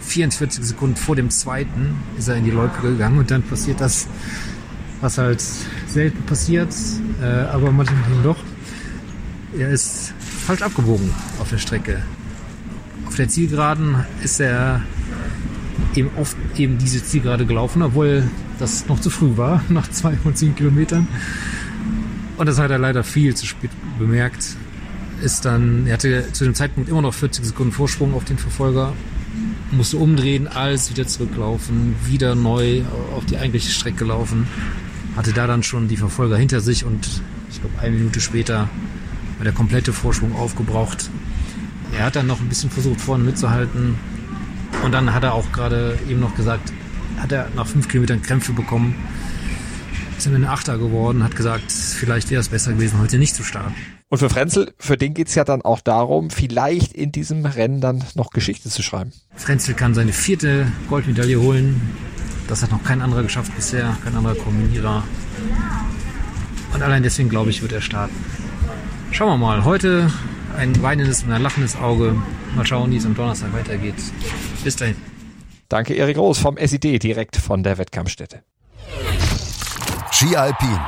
44 0.00 0.64
Sekunden 0.64 0.96
vor 0.96 1.16
dem 1.16 1.30
zweiten 1.30 1.96
ist 2.18 2.28
er 2.28 2.36
in 2.36 2.44
die 2.44 2.50
Loipe 2.50 2.82
gegangen 2.82 3.18
und 3.18 3.30
dann 3.30 3.42
passiert 3.42 3.80
das, 3.80 4.08
was 5.00 5.18
halt 5.18 5.40
selten 5.40 6.22
passiert, 6.24 6.74
äh, 7.20 7.24
aber 7.24 7.70
manchmal 7.70 7.98
doch. 8.22 8.38
Er 9.56 9.70
ist 9.70 10.12
falsch 10.46 10.62
abgebogen 10.62 11.10
auf 11.38 11.50
der 11.50 11.58
Strecke. 11.58 12.02
Auf 13.06 13.16
der 13.16 13.28
Zielgeraden 13.28 13.96
ist 14.22 14.40
er 14.40 14.82
eben 15.94 16.10
oft 16.16 16.36
eben 16.56 16.78
diese 16.78 17.02
Zielgerade 17.02 17.46
gelaufen, 17.46 17.82
obwohl 17.82 18.24
das 18.58 18.88
noch 18.88 19.00
zu 19.00 19.10
früh 19.10 19.36
war, 19.36 19.62
nach 19.68 19.88
210 19.88 20.54
Kilometern. 20.56 21.06
Und 22.36 22.46
das 22.46 22.58
hat 22.58 22.70
er 22.70 22.78
leider 22.78 23.04
viel 23.04 23.34
zu 23.34 23.46
spät 23.46 23.70
bemerkt. 23.98 24.56
Ist 25.22 25.44
dann, 25.44 25.86
er 25.86 25.94
hatte 25.94 26.32
zu 26.32 26.44
dem 26.44 26.54
Zeitpunkt 26.54 26.88
immer 26.88 27.02
noch 27.02 27.14
40 27.14 27.44
Sekunden 27.44 27.72
Vorsprung 27.72 28.14
auf 28.14 28.24
den 28.24 28.38
Verfolger, 28.38 28.92
musste 29.70 29.96
umdrehen, 29.96 30.48
alles 30.48 30.90
wieder 30.90 31.06
zurücklaufen, 31.06 31.94
wieder 32.04 32.34
neu 32.34 32.82
auf 33.16 33.24
die 33.26 33.36
eigentliche 33.36 33.70
Strecke 33.70 34.04
laufen. 34.04 34.46
Hatte 35.16 35.32
da 35.32 35.46
dann 35.46 35.62
schon 35.62 35.88
die 35.88 35.96
Verfolger 35.96 36.36
hinter 36.36 36.60
sich 36.60 36.84
und 36.84 37.08
ich 37.50 37.60
glaube 37.60 37.78
eine 37.80 37.96
Minute 37.96 38.20
später 38.20 38.68
war 39.36 39.44
der 39.44 39.52
komplette 39.52 39.92
Vorsprung 39.92 40.34
aufgebraucht. 40.34 41.10
Er 41.96 42.06
hat 42.06 42.16
dann 42.16 42.26
noch 42.26 42.40
ein 42.40 42.48
bisschen 42.48 42.70
versucht 42.70 43.00
vorne 43.00 43.24
mitzuhalten 43.24 43.96
und 44.84 44.92
dann 44.92 45.12
hat 45.14 45.22
er 45.22 45.34
auch 45.34 45.50
gerade 45.52 45.98
eben 46.08 46.20
noch 46.20 46.34
gesagt, 46.34 46.72
hat 47.18 47.32
er 47.32 47.48
nach 47.54 47.66
fünf 47.66 47.88
Kilometern 47.88 48.22
Krämpfe 48.22 48.52
bekommen. 48.52 48.94
Ist 50.16 50.26
dann 50.26 50.34
ein 50.34 50.44
Achter 50.44 50.78
geworden, 50.78 51.22
hat 51.24 51.36
gesagt, 51.36 51.70
vielleicht 51.72 52.30
wäre 52.30 52.40
es 52.40 52.48
besser 52.48 52.72
gewesen, 52.72 53.00
heute 53.00 53.18
nicht 53.18 53.34
zu 53.34 53.42
starten. 53.42 53.74
Und 54.08 54.18
für 54.18 54.28
Frenzel, 54.28 54.72
für 54.78 54.96
den 54.96 55.14
geht's 55.14 55.34
ja 55.34 55.42
dann 55.42 55.62
auch 55.62 55.80
darum, 55.80 56.30
vielleicht 56.30 56.92
in 56.92 57.12
diesem 57.12 57.46
Rennen 57.46 57.80
dann 57.80 58.04
noch 58.14 58.30
Geschichte 58.30 58.68
zu 58.68 58.82
schreiben. 58.82 59.12
Frenzel 59.34 59.74
kann 59.74 59.94
seine 59.94 60.12
vierte 60.12 60.70
Goldmedaille 60.88 61.40
holen. 61.40 61.80
Das 62.46 62.62
hat 62.62 62.70
noch 62.70 62.84
kein 62.84 63.00
anderer 63.00 63.22
geschafft 63.22 63.54
bisher, 63.56 63.96
kein 64.04 64.14
anderer 64.14 64.34
Kombinierer. 64.34 65.02
Und 66.74 66.82
allein 66.82 67.02
deswegen, 67.02 67.28
glaube 67.28 67.50
ich, 67.50 67.62
wird 67.62 67.72
er 67.72 67.80
starten. 67.80 68.14
Schauen 69.12 69.28
wir 69.28 69.36
mal. 69.38 69.64
Heute 69.64 70.10
ein 70.58 70.82
weinendes 70.82 71.22
und 71.22 71.32
ein 71.32 71.42
lachendes 71.42 71.76
Auge. 71.76 72.14
Mal 72.54 72.66
schauen, 72.66 72.90
wie 72.90 72.96
es 72.96 73.06
am 73.06 73.14
Donnerstag 73.14 73.52
weitergeht. 73.54 73.94
Bis 74.64 74.76
dahin. 74.76 74.96
Danke, 75.68 75.94
Erik 75.94 76.18
Roos 76.18 76.38
vom 76.38 76.56
SID, 76.56 77.02
direkt 77.02 77.36
von 77.36 77.62
der 77.62 77.78
Wettkampfstätte. 77.78 78.42
Ski 80.12 80.36
Alpin. 80.36 80.78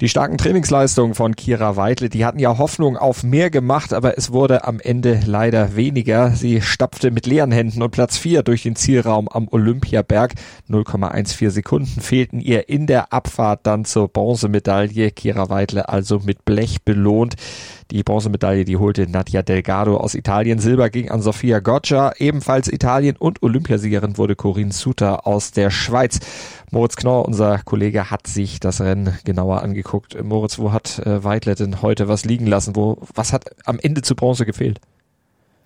Die 0.00 0.08
starken 0.08 0.38
Trainingsleistungen 0.38 1.14
von 1.14 1.36
Kira 1.36 1.76
Weidle, 1.76 2.08
die 2.08 2.24
hatten 2.24 2.40
ja 2.40 2.58
Hoffnung 2.58 2.96
auf 2.96 3.22
mehr 3.22 3.48
gemacht, 3.48 3.92
aber 3.92 4.18
es 4.18 4.32
wurde 4.32 4.64
am 4.64 4.80
Ende 4.80 5.20
leider 5.24 5.76
weniger. 5.76 6.32
Sie 6.32 6.60
stapfte 6.60 7.12
mit 7.12 7.26
leeren 7.26 7.52
Händen 7.52 7.80
und 7.80 7.92
Platz 7.92 8.18
4 8.18 8.42
durch 8.42 8.64
den 8.64 8.74
Zielraum 8.74 9.28
am 9.28 9.46
Olympiaberg. 9.48 10.34
0,14 10.68 11.50
Sekunden 11.50 12.00
fehlten 12.00 12.40
ihr 12.40 12.68
in 12.68 12.88
der 12.88 13.12
Abfahrt 13.12 13.60
dann 13.68 13.84
zur 13.84 14.08
Bronzemedaille. 14.08 15.12
Kira 15.12 15.48
Weidle 15.48 15.88
also 15.88 16.18
mit 16.18 16.44
Blech 16.44 16.82
belohnt. 16.84 17.36
Die 17.90 18.02
Bronzemedaille, 18.02 18.64
die 18.64 18.76
holte 18.76 19.06
Nadia 19.08 19.42
Delgado 19.42 19.96
aus 19.96 20.14
Italien. 20.14 20.58
Silber 20.58 20.90
ging 20.90 21.10
an 21.10 21.22
Sofia 21.22 21.60
Goccia, 21.60 22.12
ebenfalls 22.18 22.72
Italien. 22.72 23.16
Und 23.16 23.42
Olympiasiegerin 23.42 24.16
wurde 24.16 24.36
Corinne 24.36 24.72
Suter 24.72 25.26
aus 25.26 25.52
der 25.52 25.70
Schweiz. 25.70 26.20
Moritz 26.70 26.96
Knorr, 26.96 27.26
unser 27.26 27.58
Kollege, 27.58 28.10
hat 28.10 28.26
sich 28.26 28.58
das 28.60 28.80
Rennen 28.80 29.16
genauer 29.24 29.62
angeguckt. 29.62 30.22
Moritz, 30.22 30.58
wo 30.58 30.72
hat 30.72 30.98
äh, 31.00 31.22
Weidle 31.22 31.54
denn 31.54 31.82
heute 31.82 32.08
was 32.08 32.24
liegen 32.24 32.46
lassen? 32.46 32.74
Wo, 32.74 32.98
was 33.14 33.32
hat 33.32 33.44
am 33.64 33.78
Ende 33.78 34.02
zu 34.02 34.14
Bronze 34.14 34.46
gefehlt? 34.46 34.80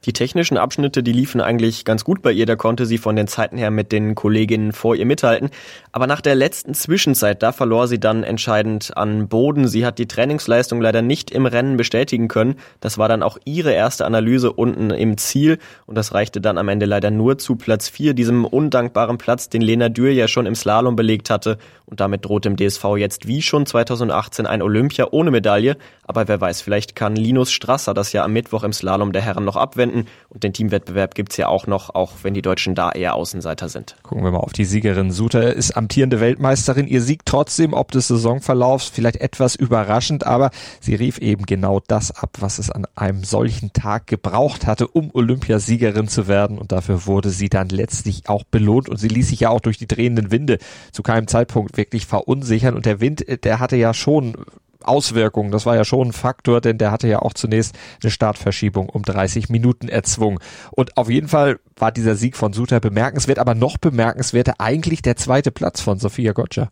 Die 0.05 0.13
technischen 0.13 0.59
Abschnitte, 0.59 1.03
die 1.03 1.13
liefen 1.13 1.41
eigentlich 1.41 1.85
ganz 1.85 2.05
gut 2.05 2.23
bei 2.23 2.31
ihr, 2.31 2.47
da 2.47 2.55
konnte 2.55 2.87
sie 2.87 2.99
von 2.99 3.17
den 3.17 3.27
Zeiten 3.27 3.59
her 3.59 3.73
mit 3.73 3.91
den 3.91 4.15
Kolleginnen 4.15 4.71
vor 4.71 4.95
ihr 4.95 5.05
mithalten. 5.05 5.51
Aber 5.91 6.07
nach 6.07 6.21
der 6.21 6.37
letzten 6.37 6.73
Zwischenzeit, 6.73 7.43
da 7.43 7.51
verlor 7.51 7.89
sie 7.89 7.99
dann 7.99 8.23
entscheidend 8.23 8.97
an 8.97 9.27
Boden. 9.27 9.67
Sie 9.67 9.85
hat 9.85 9.99
die 9.99 10.07
Trainingsleistung 10.07 10.81
leider 10.81 11.03
nicht 11.03 11.33
im 11.33 11.47
Rennen 11.47 11.77
bestätigen 11.77 12.29
können. 12.29 12.55
Das 12.79 12.97
war 12.97 13.09
dann 13.09 13.25
auch 13.25 13.39
ihre 13.45 13.73
erste 13.73 14.07
Analyse 14.07 14.53
unten 14.53 14.91
im 14.91 15.19
Ziel 15.19 15.59
und 15.87 15.97
das 15.97 16.15
reichte 16.15 16.41
dann 16.41 16.59
am 16.59 16.69
Ende 16.69 16.87
leider 16.87 17.11
nur 17.11 17.39
zu 17.39 17.57
Platz 17.57 17.89
4, 17.89 18.15
diesem 18.15 18.45
undankbaren 18.45 19.19
Platz, 19.19 19.49
den 19.49 19.63
Lena 19.63 19.89
Dürr 19.89 20.13
ja 20.13 20.29
schon 20.29 20.47
im 20.47 20.55
Slalom 20.55 20.95
belegt 20.95 21.29
hatte. 21.29 21.59
Und 21.87 21.99
damit 21.99 22.25
droht 22.25 22.45
dem 22.45 22.57
DSV 22.57 22.85
jetzt 22.99 23.27
wie 23.27 23.43
schon 23.43 23.67
2018 23.67 24.47
ein 24.47 24.63
Olympia 24.63 25.09
ohne 25.11 25.31
Medaille. 25.31 25.77
Aber 26.05 26.29
wer 26.29 26.41
weiß, 26.41 26.61
vielleicht 26.61 26.95
kann 26.95 27.17
Linus 27.17 27.51
Strasser 27.51 27.95
das 27.95 28.13
ja 28.13 28.25
am 28.25 28.33
Mittwoch 28.33 28.63
im 28.63 28.73
Slalom 28.73 29.13
der 29.13 29.23
Herren 29.23 29.45
noch 29.45 29.57
abwenden. 29.57 29.88
Und 30.29 30.45
den 30.45 30.53
Teamwettbewerb 30.53 31.15
gibt's 31.15 31.37
ja 31.37 31.49
auch 31.49 31.67
noch, 31.67 31.95
auch 31.95 32.13
wenn 32.23 32.35
die 32.35 32.43
Deutschen 32.43 32.75
da 32.75 32.93
eher 32.93 33.15
Außenseiter 33.15 33.69
sind. 33.69 33.97
Gucken 34.03 34.25
wir 34.25 34.31
mal 34.31 34.39
auf 34.39 34.53
die 34.53 34.65
Siegerin. 34.65 35.11
Suter 35.11 35.55
ist 35.55 35.77
amtierende 35.77 36.21
Weltmeisterin. 36.21 36.87
Ihr 36.87 37.03
Sieg 37.03 37.25
trotzdem 37.25 37.73
ob 37.73 37.91
des 37.93 38.09
Saisonverlaufs 38.09 38.89
vielleicht 38.89 39.17
etwas 39.17 39.55
überraschend, 39.55 40.27
aber 40.27 40.51
sie 40.81 40.95
rief 40.95 41.19
eben 41.19 41.47
genau 41.47 41.81
das 41.87 42.11
ab, 42.11 42.37
was 42.41 42.59
es 42.59 42.71
an 42.71 42.87
einem 42.95 43.25
solchen 43.25 43.73
Tag 43.73 44.07
gebraucht 44.07 44.67
hatte, 44.67 44.89
um 44.89 45.11
Olympiasiegerin 45.13 46.09
zu 46.09 46.29
werden. 46.29 46.59
Und 46.59 46.73
dafür 46.73 47.07
wurde 47.07 47.31
sie 47.31 47.49
dann 47.49 47.69
letztlich 47.69 48.29
auch 48.29 48.45
belohnt. 48.45 48.89
Und 48.89 48.99
sie 48.99 49.09
ließ 49.09 49.29
sich 49.29 49.41
ja 49.41 49.51
auch 49.51 49.61
durch 49.61 49.79
die 49.79 49.89
drehenden 49.89 50.31
Winde 50.31 50.59
zu 50.93 51.03
keinem 51.03 51.27
Zeitpunkt 51.27 51.77
wirklich 51.77 52.07
verunsichern. 52.07 52.75
Und 52.75 52.87
der 52.87 53.01
Wind, 53.01 53.25
der 53.45 53.61
hatte 53.61 53.77
ja 53.77 53.95
schon 53.95 54.37
Auswirkungen. 54.83 55.51
Das 55.51 55.67
war 55.67 55.77
ja 55.77 55.85
schon 55.85 56.09
ein 56.09 56.13
Faktor, 56.13 56.61
denn 56.61 56.79
der 56.79 56.91
hatte 56.91 57.09
ja 57.09 57.21
auch 57.21 57.35
zunächst 57.35 57.77
eine 58.03 58.11
Startverschiebung 58.11 58.89
um 58.89 59.03
30 59.03 59.49
Minuten 59.49 59.89
erzwungen. 59.89 60.39
Und 60.71 60.97
auf 60.97 61.11
jeden 61.11 61.29
Fall 61.29 61.59
war 61.77 61.93
dieser 61.93 62.15
Sieg 62.15 62.37
von 62.37 62.53
Suter 62.53 62.81
bemerkenswert, 62.81 63.39
aber 63.39 63.55
noch 63.55 63.79
bemerkenswerter 63.79 64.55
eigentlich 64.59 65.03
der 65.03 65.17
zweite 65.17 65.51
Platz 65.51 65.81
von 65.81 65.99
Sophia 65.99 66.33
Gotcha. 66.33 66.71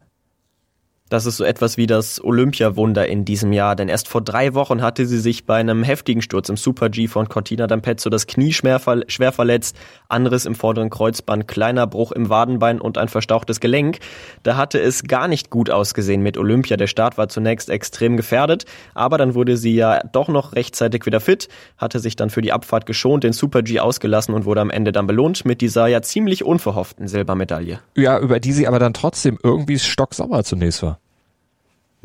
Das 1.08 1.24
ist 1.24 1.36
so 1.36 1.44
etwas 1.44 1.76
wie 1.76 1.86
das 1.86 2.22
Olympiawunder 2.22 3.06
in 3.06 3.24
diesem 3.24 3.52
Jahr, 3.52 3.76
denn 3.76 3.88
erst 3.88 4.08
vor 4.08 4.22
drei 4.22 4.54
Wochen 4.54 4.82
hatte 4.82 5.06
sie 5.06 5.20
sich 5.20 5.46
bei 5.46 5.54
einem 5.54 5.84
heftigen 5.84 6.20
Sturz 6.20 6.48
im 6.48 6.56
Super-G 6.56 7.06
von 7.06 7.28
Cortina 7.28 7.66
d'Ampezzo 7.66 8.10
das 8.10 8.26
Knie 8.26 8.52
schwer, 8.52 8.80
schwer 9.06 9.30
verletzt, 9.30 9.76
anderes 10.08 10.46
im 10.46 10.56
vorderen 10.56 10.90
Kreuzband, 10.90 11.46
kleiner 11.46 11.86
Bruch 11.86 12.10
im 12.10 12.28
Wadenbein 12.28 12.80
und 12.80 12.98
ein 12.98 13.06
verstauchtes 13.06 13.60
Gelenk. 13.60 14.00
Da 14.42 14.56
hatte 14.56 14.80
es 14.80 15.04
gar 15.04 15.28
nicht 15.28 15.48
gut 15.48 15.70
ausgesehen 15.70 16.22
mit 16.22 16.36
Olympia. 16.36 16.76
Der 16.76 16.88
Start 16.88 17.16
war 17.18 17.28
zunächst 17.28 17.70
extrem 17.70 18.16
gefährdet, 18.16 18.64
aber 18.92 19.16
dann 19.16 19.36
wurde 19.36 19.56
sie 19.56 19.76
ja 19.76 20.00
doch 20.10 20.26
noch 20.26 20.54
rechtzeitig 20.54 21.06
wieder 21.06 21.20
fit, 21.20 21.48
hatte 21.78 22.00
sich 22.00 22.16
dann 22.16 22.30
für 22.30 22.42
die 22.42 22.52
Abfahrt 22.52 22.84
geschont, 22.84 23.22
den 23.22 23.32
Super-G 23.32 23.78
ausgelassen 23.78 24.34
und 24.34 24.44
wurde 24.44 24.60
am 24.60 24.70
Ende 24.70 24.90
dann 24.90 25.06
belohnt 25.06 25.44
mit 25.44 25.60
dieser 25.60 25.86
ja 25.86 26.02
ziemlich 26.02 26.42
unverhofften 26.42 27.06
Silbermedaille. 27.06 27.78
Ja, 27.94 28.18
über 28.18 28.40
die 28.40 28.52
sie 28.52 28.66
aber 28.66 28.80
dann 28.80 28.92
trotzdem 28.92 29.38
irgendwie 29.40 29.78
stocksauer 29.78 30.42
zunächst 30.42 30.82
war. 30.82 30.95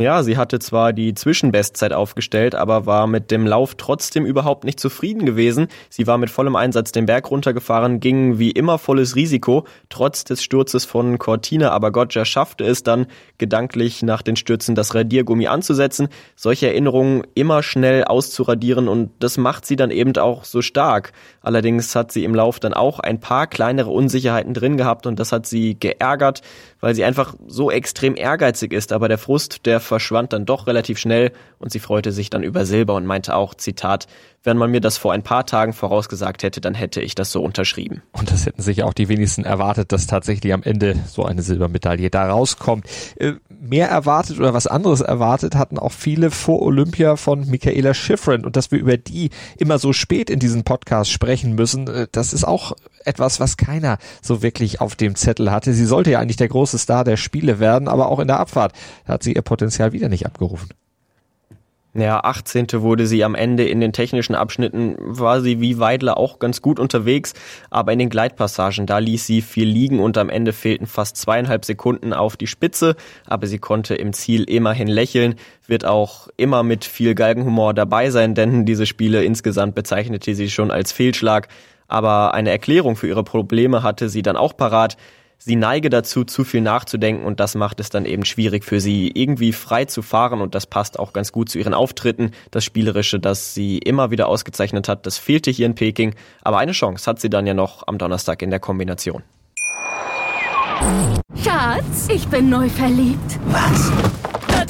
Ja, 0.01 0.23
sie 0.23 0.35
hatte 0.35 0.57
zwar 0.57 0.93
die 0.93 1.13
Zwischenbestzeit 1.13 1.93
aufgestellt, 1.93 2.55
aber 2.55 2.87
war 2.87 3.05
mit 3.05 3.29
dem 3.29 3.45
Lauf 3.45 3.75
trotzdem 3.75 4.25
überhaupt 4.25 4.63
nicht 4.63 4.79
zufrieden 4.79 5.27
gewesen. 5.27 5.67
Sie 5.89 6.07
war 6.07 6.17
mit 6.17 6.31
vollem 6.31 6.55
Einsatz 6.55 6.91
den 6.91 7.05
Berg 7.05 7.29
runtergefahren, 7.29 7.99
ging 7.99 8.39
wie 8.39 8.49
immer 8.49 8.79
volles 8.79 9.15
Risiko, 9.15 9.65
trotz 9.89 10.23
des 10.23 10.41
Sturzes 10.41 10.85
von 10.85 11.19
Cortina, 11.19 11.69
aber 11.69 11.91
Goggia 11.91 12.25
schaffte 12.25 12.63
es 12.63 12.81
dann, 12.81 13.05
gedanklich 13.37 14.01
nach 14.01 14.23
den 14.23 14.35
Stürzen 14.35 14.73
das 14.73 14.95
Radiergummi 14.95 15.45
anzusetzen, 15.45 16.09
solche 16.35 16.67
Erinnerungen 16.67 17.21
immer 17.35 17.61
schnell 17.61 18.03
auszuradieren 18.03 18.87
und 18.87 19.11
das 19.19 19.37
macht 19.37 19.67
sie 19.67 19.75
dann 19.75 19.91
eben 19.91 20.17
auch 20.17 20.45
so 20.45 20.63
stark. 20.63 21.11
Allerdings 21.41 21.95
hat 21.95 22.11
sie 22.11 22.23
im 22.23 22.33
Lauf 22.33 22.59
dann 22.59 22.73
auch 22.73 22.99
ein 22.99 23.19
paar 23.19 23.45
kleinere 23.45 23.91
Unsicherheiten 23.91 24.55
drin 24.55 24.77
gehabt 24.77 25.05
und 25.05 25.19
das 25.19 25.31
hat 25.31 25.45
sie 25.45 25.79
geärgert, 25.79 26.41
weil 26.79 26.95
sie 26.95 27.03
einfach 27.03 27.35
so 27.45 27.69
extrem 27.69 28.15
ehrgeizig 28.15 28.73
ist, 28.73 28.93
aber 28.93 29.07
der 29.07 29.19
Frust, 29.19 29.65
der 29.65 29.79
verschwand 29.91 30.31
dann 30.31 30.45
doch 30.45 30.67
relativ 30.67 30.97
schnell 30.97 31.33
und 31.59 31.73
sie 31.73 31.79
freute 31.79 32.13
sich 32.13 32.29
dann 32.29 32.43
über 32.43 32.65
Silber 32.65 32.95
und 32.95 33.05
meinte 33.05 33.35
auch, 33.35 33.53
Zitat, 33.55 34.07
wenn 34.41 34.55
man 34.55 34.71
mir 34.71 34.79
das 34.79 34.97
vor 34.97 35.11
ein 35.11 35.21
paar 35.21 35.45
Tagen 35.45 35.73
vorausgesagt 35.73 36.43
hätte, 36.43 36.61
dann 36.61 36.73
hätte 36.73 37.01
ich 37.01 37.13
das 37.13 37.33
so 37.33 37.43
unterschrieben. 37.43 38.01
Und 38.13 38.31
das 38.31 38.45
hätten 38.45 38.61
sich 38.61 38.83
auch 38.83 38.93
die 38.93 39.09
wenigsten 39.09 39.43
erwartet, 39.43 39.91
dass 39.91 40.07
tatsächlich 40.07 40.53
am 40.53 40.63
Ende 40.63 40.95
so 41.07 41.25
eine 41.25 41.41
Silbermedaille 41.41 42.09
da 42.09 42.29
rauskommt. 42.29 42.85
Mehr 43.63 43.89
erwartet 43.89 44.39
oder 44.39 44.55
was 44.55 44.65
anderes 44.65 45.01
erwartet 45.01 45.53
hatten 45.53 45.77
auch 45.77 45.91
viele 45.91 46.31
vor 46.31 46.63
Olympia 46.63 47.15
von 47.15 47.47
Michaela 47.47 47.93
Schifrin 47.93 48.43
und 48.43 48.55
dass 48.55 48.71
wir 48.71 48.79
über 48.79 48.97
die 48.97 49.29
immer 49.55 49.77
so 49.77 49.93
spät 49.93 50.31
in 50.31 50.39
diesem 50.39 50.63
Podcast 50.63 51.11
sprechen 51.11 51.53
müssen, 51.53 51.87
äh, 51.87 52.07
das 52.11 52.33
ist 52.33 52.43
auch 52.43 52.71
etwas, 53.05 53.39
was 53.39 53.57
keiner 53.57 53.99
so 54.23 54.41
wirklich 54.41 54.81
auf 54.81 54.95
dem 54.95 55.13
Zettel 55.13 55.51
hatte. 55.51 55.73
Sie 55.73 55.85
sollte 55.85 56.09
ja 56.09 56.19
eigentlich 56.19 56.37
der 56.37 56.47
große 56.47 56.79
Star 56.79 57.03
der 57.03 57.17
Spiele 57.17 57.59
werden, 57.59 57.87
aber 57.87 58.09
auch 58.09 58.17
in 58.17 58.27
der 58.27 58.39
Abfahrt 58.39 58.73
hat 59.05 59.21
sie 59.21 59.33
ihr 59.33 59.43
Potenzial 59.43 59.93
wieder 59.93 60.09
nicht 60.09 60.25
abgerufen. 60.25 60.69
Ja, 61.93 62.21
18. 62.21 62.67
wurde 62.75 63.05
sie 63.05 63.21
am 63.25 63.35
Ende 63.35 63.67
in 63.67 63.81
den 63.81 63.91
technischen 63.91 64.33
Abschnitten, 64.33 64.95
war 64.97 65.41
sie 65.41 65.59
wie 65.59 65.77
Weidler 65.77 66.15
auch 66.15 66.39
ganz 66.39 66.61
gut 66.61 66.79
unterwegs, 66.79 67.33
aber 67.69 67.91
in 67.91 67.99
den 67.99 68.09
Gleitpassagen, 68.09 68.85
da 68.85 68.99
ließ 68.99 69.27
sie 69.27 69.41
viel 69.41 69.67
liegen 69.67 69.99
und 69.99 70.17
am 70.17 70.29
Ende 70.29 70.53
fehlten 70.53 70.87
fast 70.87 71.17
zweieinhalb 71.17 71.65
Sekunden 71.65 72.13
auf 72.13 72.37
die 72.37 72.47
Spitze, 72.47 72.95
aber 73.27 73.45
sie 73.45 73.59
konnte 73.59 73.95
im 73.95 74.13
Ziel 74.13 74.45
immerhin 74.45 74.87
lächeln, 74.87 75.35
wird 75.67 75.83
auch 75.83 76.29
immer 76.37 76.63
mit 76.63 76.85
viel 76.85 77.13
Galgenhumor 77.13 77.73
dabei 77.73 78.09
sein, 78.09 78.35
denn 78.35 78.65
diese 78.65 78.85
Spiele 78.85 79.25
insgesamt 79.25 79.75
bezeichnete 79.75 80.33
sie 80.33 80.49
schon 80.49 80.71
als 80.71 80.93
Fehlschlag, 80.93 81.49
aber 81.89 82.33
eine 82.33 82.51
Erklärung 82.51 82.95
für 82.95 83.09
ihre 83.09 83.25
Probleme 83.25 83.83
hatte 83.83 84.07
sie 84.07 84.21
dann 84.21 84.37
auch 84.37 84.55
parat, 84.55 84.95
sie 85.43 85.55
neige 85.55 85.89
dazu, 85.89 86.23
zu 86.23 86.43
viel 86.43 86.61
nachzudenken 86.61 87.25
und 87.25 87.39
das 87.39 87.55
macht 87.55 87.79
es 87.79 87.89
dann 87.89 88.05
eben 88.05 88.25
schwierig 88.25 88.63
für 88.63 88.79
sie, 88.79 89.11
irgendwie 89.13 89.53
frei 89.53 89.85
zu 89.85 90.01
fahren 90.01 90.41
und 90.41 90.55
das 90.55 90.67
passt 90.67 90.99
auch 90.99 91.13
ganz 91.13 91.31
gut 91.31 91.49
zu 91.49 91.57
ihren 91.57 91.73
Auftritten. 91.73 92.31
Das 92.51 92.63
Spielerische, 92.63 93.19
das 93.19 93.53
sie 93.53 93.79
immer 93.79 94.11
wieder 94.11 94.27
ausgezeichnet 94.27 94.87
hat, 94.87 95.05
das 95.05 95.17
fehlte 95.17 95.51
hier 95.51 95.65
in 95.65 95.75
Peking, 95.75 96.15
aber 96.41 96.59
eine 96.59 96.73
Chance 96.73 97.09
hat 97.09 97.19
sie 97.19 97.29
dann 97.29 97.47
ja 97.47 97.53
noch 97.53 97.87
am 97.87 97.97
Donnerstag 97.97 98.41
in 98.41 98.51
der 98.51 98.59
Kombination. 98.59 99.23
Schatz, 101.43 102.07
ich 102.09 102.27
bin 102.27 102.49
neu 102.49 102.69
verliebt. 102.69 103.39
Was? 103.47 103.91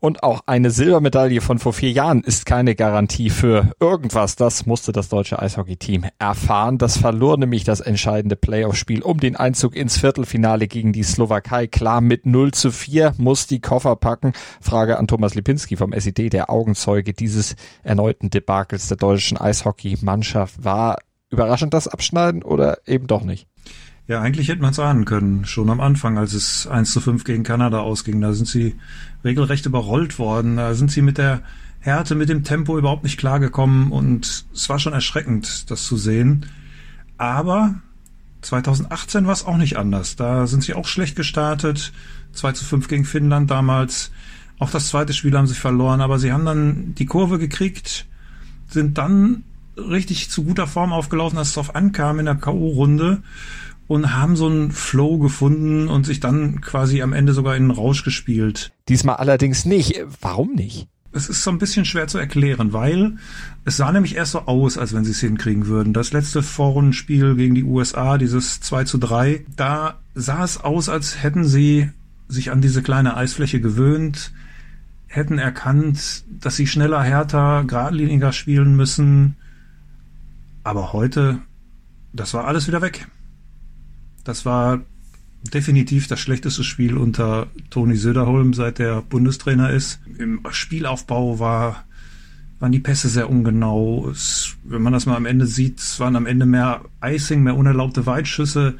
Und 0.00 0.22
auch 0.22 0.42
eine 0.46 0.70
Silbermedaille 0.70 1.40
von 1.40 1.58
vor 1.58 1.72
vier 1.72 1.90
Jahren 1.90 2.22
ist 2.22 2.46
keine 2.46 2.76
Garantie 2.76 3.30
für 3.30 3.72
irgendwas. 3.80 4.36
Das 4.36 4.64
musste 4.64 4.92
das 4.92 5.08
deutsche 5.08 5.40
Eishockey-Team 5.40 6.06
erfahren. 6.20 6.78
Das 6.78 6.96
verlor 6.96 7.36
nämlich 7.36 7.64
das 7.64 7.80
entscheidende 7.80 8.36
Playoff-Spiel 8.36 9.02
um 9.02 9.18
den 9.18 9.34
Einzug 9.34 9.74
ins 9.74 9.98
Viertelfinale 9.98 10.68
gegen 10.68 10.92
die 10.92 11.02
Slowakei. 11.02 11.66
Klar, 11.66 12.00
mit 12.00 12.26
0 12.26 12.52
zu 12.52 12.70
4 12.70 13.14
muss 13.18 13.48
die 13.48 13.60
Koffer 13.60 13.96
packen. 13.96 14.34
Frage 14.60 14.98
an 14.98 15.08
Thomas 15.08 15.34
Lipinski 15.34 15.74
vom 15.74 15.92
SED, 15.92 16.30
der 16.30 16.48
Augenzeuge 16.48 17.12
dieses 17.12 17.56
erneuten 17.82 18.30
Debakels 18.30 18.86
der 18.86 18.98
deutschen 18.98 19.36
Eishockey-Mannschaft. 19.36 20.62
War 20.62 20.98
überraschend 21.28 21.74
das 21.74 21.88
Abschneiden 21.88 22.44
oder 22.44 22.78
eben 22.86 23.08
doch 23.08 23.24
nicht? 23.24 23.48
Ja, 24.08 24.22
eigentlich 24.22 24.48
hätte 24.48 24.62
man 24.62 24.70
es 24.70 24.78
ahnen 24.78 25.04
können, 25.04 25.44
schon 25.44 25.68
am 25.68 25.82
Anfang, 25.82 26.16
als 26.16 26.32
es 26.32 26.66
1 26.66 26.92
zu 26.92 27.00
5 27.02 27.24
gegen 27.24 27.42
Kanada 27.42 27.80
ausging. 27.80 28.22
Da 28.22 28.32
sind 28.32 28.48
sie 28.48 28.74
regelrecht 29.22 29.66
überrollt 29.66 30.18
worden. 30.18 30.56
Da 30.56 30.72
sind 30.72 30.90
sie 30.90 31.02
mit 31.02 31.18
der 31.18 31.42
Härte, 31.80 32.14
mit 32.14 32.30
dem 32.30 32.42
Tempo 32.42 32.78
überhaupt 32.78 33.04
nicht 33.04 33.18
klargekommen 33.18 33.92
und 33.92 34.46
es 34.54 34.68
war 34.70 34.78
schon 34.78 34.94
erschreckend, 34.94 35.70
das 35.70 35.84
zu 35.84 35.98
sehen. 35.98 36.46
Aber 37.18 37.74
2018 38.40 39.26
war 39.26 39.34
es 39.34 39.44
auch 39.44 39.58
nicht 39.58 39.76
anders. 39.76 40.16
Da 40.16 40.46
sind 40.46 40.64
sie 40.64 40.72
auch 40.72 40.86
schlecht 40.86 41.14
gestartet. 41.14 41.92
2 42.32 42.52
zu 42.52 42.64
5 42.64 42.88
gegen 42.88 43.04
Finnland 43.04 43.50
damals. 43.50 44.10
Auch 44.58 44.70
das 44.70 44.88
zweite 44.88 45.12
Spiel 45.12 45.36
haben 45.36 45.46
sie 45.46 45.54
verloren, 45.54 46.00
aber 46.00 46.18
sie 46.18 46.32
haben 46.32 46.46
dann 46.46 46.94
die 46.94 47.06
Kurve 47.06 47.38
gekriegt, 47.38 48.06
sind 48.68 48.96
dann 48.96 49.44
richtig 49.76 50.30
zu 50.30 50.44
guter 50.44 50.66
Form 50.66 50.94
aufgelaufen, 50.94 51.38
als 51.38 51.48
es 51.48 51.54
darauf 51.54 51.76
ankam 51.76 52.18
in 52.18 52.24
der 52.24 52.36
K.O.-Runde 52.36 53.18
und 53.88 54.14
haben 54.14 54.36
so 54.36 54.46
einen 54.46 54.70
Flow 54.70 55.18
gefunden 55.18 55.88
und 55.88 56.04
sich 56.04 56.20
dann 56.20 56.60
quasi 56.60 57.02
am 57.02 57.14
Ende 57.14 57.32
sogar 57.32 57.56
in 57.56 57.64
einen 57.64 57.70
Rausch 57.70 58.04
gespielt. 58.04 58.70
Diesmal 58.88 59.16
allerdings 59.16 59.64
nicht. 59.64 60.04
Warum 60.20 60.54
nicht? 60.54 60.88
Es 61.10 61.30
ist 61.30 61.42
so 61.42 61.50
ein 61.50 61.58
bisschen 61.58 61.86
schwer 61.86 62.06
zu 62.06 62.18
erklären, 62.18 62.74
weil 62.74 63.16
es 63.64 63.78
sah 63.78 63.90
nämlich 63.90 64.14
erst 64.14 64.32
so 64.32 64.40
aus, 64.40 64.76
als 64.76 64.92
wenn 64.92 65.04
sie 65.04 65.12
es 65.12 65.20
hinkriegen 65.20 65.66
würden. 65.66 65.94
Das 65.94 66.12
letzte 66.12 66.42
Vorrundenspiel 66.42 67.34
gegen 67.34 67.54
die 67.54 67.64
USA, 67.64 68.18
dieses 68.18 68.60
2 68.60 68.84
zu 68.84 68.98
3, 68.98 69.46
da 69.56 69.98
sah 70.14 70.44
es 70.44 70.58
aus, 70.60 70.90
als 70.90 71.22
hätten 71.22 71.46
sie 71.46 71.90
sich 72.28 72.50
an 72.50 72.60
diese 72.60 72.82
kleine 72.82 73.16
Eisfläche 73.16 73.58
gewöhnt, 73.58 74.32
hätten 75.06 75.38
erkannt, 75.38 76.24
dass 76.28 76.56
sie 76.56 76.66
schneller, 76.66 77.02
härter, 77.02 77.64
geradliniger 77.64 78.32
spielen 78.32 78.76
müssen. 78.76 79.36
Aber 80.62 80.92
heute, 80.92 81.38
das 82.12 82.34
war 82.34 82.44
alles 82.44 82.68
wieder 82.68 82.82
weg. 82.82 83.08
Das 84.28 84.44
war 84.44 84.82
definitiv 85.54 86.06
das 86.06 86.20
schlechteste 86.20 86.62
Spiel 86.62 86.98
unter 86.98 87.46
Toni 87.70 87.96
Söderholm, 87.96 88.52
seit 88.52 88.78
der 88.78 89.00
Bundestrainer 89.00 89.70
ist. 89.70 90.00
Im 90.18 90.42
Spielaufbau 90.50 91.38
war, 91.38 91.84
waren 92.58 92.70
die 92.70 92.78
Pässe 92.78 93.08
sehr 93.08 93.30
ungenau. 93.30 94.06
Es, 94.10 94.58
wenn 94.64 94.82
man 94.82 94.92
das 94.92 95.06
mal 95.06 95.16
am 95.16 95.24
Ende 95.24 95.46
sieht, 95.46 95.78
es 95.78 95.98
waren 95.98 96.14
am 96.14 96.26
Ende 96.26 96.44
mehr 96.44 96.82
Icing, 97.02 97.42
mehr 97.42 97.56
unerlaubte 97.56 98.04
Weitschüsse 98.04 98.74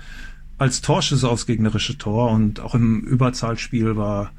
als 0.59 0.83
Torschüsse 0.83 1.27
aufs 1.27 1.47
gegnerische 1.47 1.97
Tor. 1.97 2.31
Und 2.31 2.61
auch 2.61 2.75
im 2.75 3.01
Überzahlspiel 3.01 3.97
war 3.97 4.33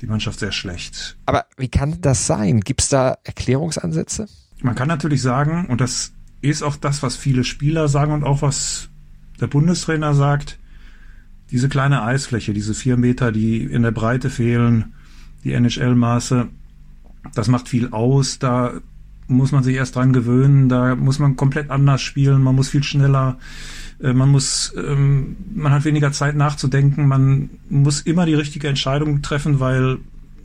die 0.00 0.06
Mannschaft 0.06 0.38
sehr 0.38 0.52
schlecht. 0.52 1.18
Aber 1.26 1.44
wie 1.58 1.68
kann 1.68 2.00
das 2.00 2.26
sein? 2.26 2.60
Gibt 2.60 2.80
es 2.80 2.88
da 2.88 3.18
Erklärungsansätze? 3.24 4.26
Man 4.62 4.74
kann 4.74 4.88
natürlich 4.88 5.20
sagen, 5.20 5.66
und 5.66 5.82
das 5.82 6.14
ist 6.40 6.62
auch 6.62 6.76
das, 6.76 7.02
was 7.02 7.14
viele 7.14 7.44
Spieler 7.44 7.88
sagen 7.88 8.12
und 8.12 8.24
auch 8.24 8.40
was 8.40 8.88
der 9.40 9.46
Bundestrainer 9.46 10.14
sagt, 10.14 10.58
diese 11.50 11.68
kleine 11.68 12.02
Eisfläche, 12.02 12.52
diese 12.52 12.74
vier 12.74 12.96
Meter, 12.96 13.32
die 13.32 13.62
in 13.62 13.82
der 13.82 13.92
Breite 13.92 14.30
fehlen, 14.30 14.94
die 15.44 15.52
NHL-Maße, 15.52 16.48
das 17.34 17.48
macht 17.48 17.68
viel 17.68 17.88
aus. 17.90 18.38
Da 18.38 18.72
muss 19.28 19.52
man 19.52 19.62
sich 19.62 19.76
erst 19.76 19.96
dran 19.96 20.12
gewöhnen. 20.12 20.68
Da 20.68 20.94
muss 20.94 21.18
man 21.18 21.36
komplett 21.36 21.70
anders 21.70 22.02
spielen. 22.02 22.42
Man 22.42 22.54
muss 22.54 22.68
viel 22.68 22.82
schneller. 22.82 23.38
Äh, 24.00 24.12
man 24.12 24.28
muss, 24.28 24.74
ähm, 24.76 25.36
man 25.54 25.72
hat 25.72 25.84
weniger 25.84 26.12
Zeit 26.12 26.36
nachzudenken. 26.36 27.08
Man 27.08 27.50
muss 27.68 28.00
immer 28.00 28.26
die 28.26 28.34
richtige 28.34 28.68
Entscheidung 28.68 29.22
treffen, 29.22 29.60
weil 29.60 29.98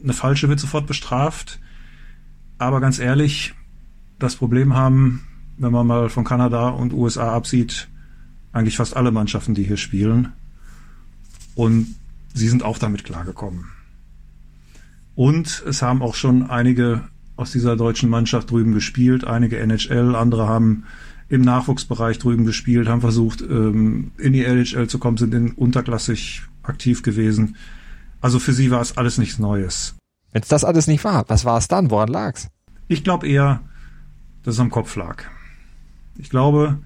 eine 0.03 0.13
falsche 0.13 0.49
wird 0.49 0.59
sofort 0.59 0.87
bestraft. 0.87 1.59
Aber 2.57 2.79
ganz 2.79 2.99
ehrlich, 2.99 3.53
das 4.19 4.35
Problem 4.35 4.75
haben, 4.75 5.23
wenn 5.57 5.71
man 5.71 5.87
mal 5.87 6.09
von 6.09 6.23
Kanada 6.23 6.69
und 6.69 6.93
USA 6.93 7.33
absieht, 7.33 7.87
eigentlich 8.53 8.77
fast 8.77 8.95
alle 8.95 9.11
Mannschaften, 9.11 9.53
die 9.53 9.63
hier 9.63 9.77
spielen. 9.77 10.33
Und 11.55 11.95
sie 12.33 12.47
sind 12.47 12.63
auch 12.63 12.77
damit 12.77 13.03
klargekommen. 13.03 13.65
Und 15.15 15.63
es 15.67 15.81
haben 15.81 16.01
auch 16.01 16.15
schon 16.15 16.49
einige 16.49 17.03
aus 17.35 17.51
dieser 17.51 17.75
deutschen 17.75 18.09
Mannschaft 18.09 18.51
drüben 18.51 18.73
gespielt, 18.73 19.25
einige 19.25 19.57
NHL, 19.59 20.15
andere 20.15 20.47
haben 20.47 20.83
im 21.27 21.41
Nachwuchsbereich 21.41 22.19
drüben 22.19 22.45
gespielt, 22.45 22.87
haben 22.87 23.01
versucht, 23.01 23.41
ähm, 23.41 24.11
in 24.17 24.33
die 24.33 24.43
NHL 24.43 24.87
zu 24.87 24.99
kommen, 24.99 25.17
sind 25.17 25.33
in 25.33 25.51
unterklassig 25.51 26.43
aktiv 26.61 27.03
gewesen. 27.03 27.55
Also 28.19 28.37
für 28.37 28.53
sie 28.53 28.69
war 28.69 28.81
es 28.81 28.97
alles 28.97 29.17
nichts 29.17 29.39
Neues. 29.39 29.95
Wenn 30.31 30.41
es 30.41 30.49
das 30.49 30.63
alles 30.63 30.87
nicht 30.87 31.03
war, 31.03 31.25
was 31.29 31.45
war 31.45 31.57
es 31.57 31.67
dann? 31.67 31.89
Woran 31.89 32.09
lag's? 32.09 32.47
Ich 32.87 33.03
glaube 33.03 33.27
eher, 33.27 33.61
dass 34.43 34.55
es 34.55 34.59
am 34.59 34.69
Kopf 34.69 34.95
lag. 34.95 35.23
Ich 36.17 36.29
glaube, 36.29 36.79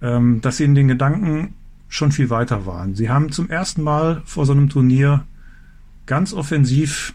ähm, 0.00 0.40
dass 0.40 0.58
sie 0.58 0.64
in 0.64 0.74
den 0.74 0.88
Gedanken 0.88 1.54
schon 1.88 2.12
viel 2.12 2.30
weiter 2.30 2.66
waren. 2.66 2.94
Sie 2.94 3.08
haben 3.08 3.30
zum 3.30 3.48
ersten 3.48 3.82
Mal 3.82 4.22
vor 4.24 4.46
so 4.46 4.52
einem 4.52 4.68
Turnier 4.68 5.24
ganz 6.06 6.32
offensiv 6.32 7.14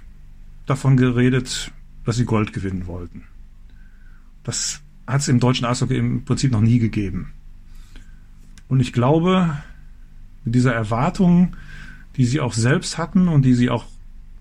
davon 0.66 0.98
geredet, 0.98 1.72
dass 2.06 2.16
sie 2.16 2.26
Gold 2.26 2.54
gewinnen 2.54 2.88
wollten. 2.88 3.24
Das 4.44 4.82
hat 5.06 5.22
es 5.22 5.28
im 5.28 5.40
deutschen 5.40 5.66
Eishockey 5.66 5.98
im 5.98 6.24
Prinzip 6.24 6.52
noch 6.52 6.62
nie 6.62 6.80
gegeben. 6.80 7.34
Und 8.68 8.80
ich 8.80 8.94
glaube, 8.94 9.58
mit 10.46 10.56
dieser 10.56 10.74
Erwartung, 10.74 11.56
die 12.16 12.26
sie 12.26 12.40
auch 12.40 12.54
selbst 12.54 12.98
hatten 12.98 13.28
und 13.28 13.44
die 13.44 13.54
sie 13.54 13.70
auch 13.70 13.86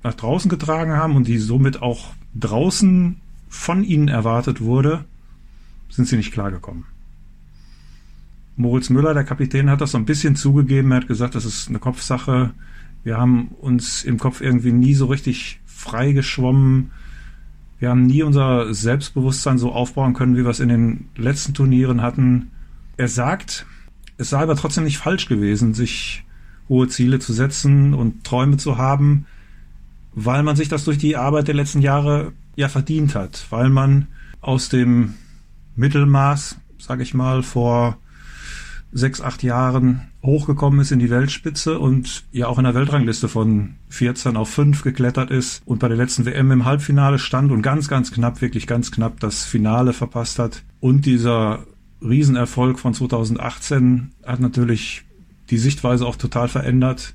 nach 0.03 0.14
draußen 0.14 0.48
getragen 0.48 0.92
haben 0.92 1.16
und 1.16 1.27
die 1.27 1.38
somit 1.38 1.83
auch 1.83 2.14
draußen 2.35 3.16
von 3.48 3.85
ihnen 3.85 4.09
erwartet 4.09 4.61
wurde, 4.61 5.05
sind 5.88 6.07
sie 6.07 6.16
nicht 6.16 6.33
klargekommen. 6.33 6.85
Moritz 8.59 8.90
Müller, 8.90 9.14
der 9.14 9.23
Kapitän, 9.23 9.71
hat 9.71 9.81
das 9.81 9.92
so 9.92 9.99
ein 9.99 10.05
bisschen 10.05 10.35
zugegeben. 10.35 10.90
Er 10.90 10.99
hat 10.99 11.09
gesagt, 11.09 11.37
das 11.37 11.44
ist 11.44 11.68
eine 11.68 11.79
Kopfsache. 11.79 12.51
Wir 13.05 13.16
haben 13.16 13.53
uns 13.61 14.03
im 14.03 14.18
Kopf 14.18 14.40
irgendwie 14.40 14.73
nie 14.73 14.94
so 14.94 15.07
richtig 15.07 15.61
frei 15.64 16.11
geschwommen. 16.11 16.90
Wir 17.79 17.90
haben 17.90 18.03
nie 18.03 18.25
unser 18.25 18.75
Selbstbewusstsein 18.75 19.59
so 19.59 19.73
aufbauen 19.73 20.12
können, 20.12 20.37
wie 20.37 20.42
wir 20.42 20.51
es 20.51 20.59
in 20.59 20.71
den 20.71 21.09
letzten 21.16 21.55
Turnieren 21.55 22.03
hatten. 22.03 22.51
Er 22.97 23.07
sagt, 23.07 23.64
es 24.16 24.31
sei 24.31 24.40
aber 24.40 24.57
trotzdem 24.57 24.83
nicht 24.83 24.99
falsch 24.99 25.29
gewesen, 25.29 25.73
sich 25.73 26.25
hohe 26.68 26.88
Ziele 26.88 27.21
zu 27.21 27.33
setzen 27.33 27.94
und 27.94 28.25
Träume 28.25 28.57
zu 28.57 28.77
haben, 28.77 29.27
weil 30.14 30.42
man 30.42 30.57
sich 30.57 30.68
das 30.68 30.85
durch 30.85 30.99
die 30.99 31.16
Arbeit 31.16 31.47
der 31.47 31.55
letzten 31.55 31.81
Jahre 31.81 32.33
ja 32.57 32.68
verdient 32.68 33.14
hat, 33.14 33.47
weil 33.51 33.71
man 33.71 34.09
aus 34.40 34.68
dem 34.68 35.14
Mittelmaß, 35.77 36.59
sage 36.79 37.05
ich 37.05 37.14
mal, 37.14 37.44
vor 37.44 37.99
sechs, 38.92 39.20
acht 39.20 39.42
Jahren 39.42 40.09
hochgekommen 40.22 40.81
ist 40.81 40.92
in 40.92 40.98
die 40.98 41.11
Weltspitze 41.11 41.79
und 41.79 42.24
ja 42.33 42.46
auch 42.48 42.59
in 42.59 42.64
der 42.64 42.74
Weltrangliste 42.74 43.29
von 43.29 43.77
14 43.88 44.37
auf 44.37 44.48
5 44.48 44.83
geklettert 44.83 45.31
ist 45.31 45.62
und 45.66 45.79
bei 45.79 45.88
der 45.88 45.96
letzten 45.96 46.24
WM 46.24 46.51
im 46.51 46.64
Halbfinale 46.64 47.18
stand 47.18 47.53
und 47.53 47.62
ganz, 47.62 47.88
ganz 47.88 48.11
knapp, 48.11 48.40
wirklich 48.40 48.66
ganz 48.66 48.90
knapp 48.90 49.20
das 49.20 49.44
Finale 49.44 49.92
verpasst 49.92 50.38
hat. 50.38 50.64
Und 50.81 51.07
dieser 51.07 51.66
Riesenerfolg 52.03 52.79
von 52.79 52.94
2018 52.94 54.12
hat 54.24 54.40
natürlich 54.40 55.05
die 55.51 55.59
Sichtweise 55.59 56.07
auch 56.07 56.16
total 56.16 56.48
verändert, 56.48 57.14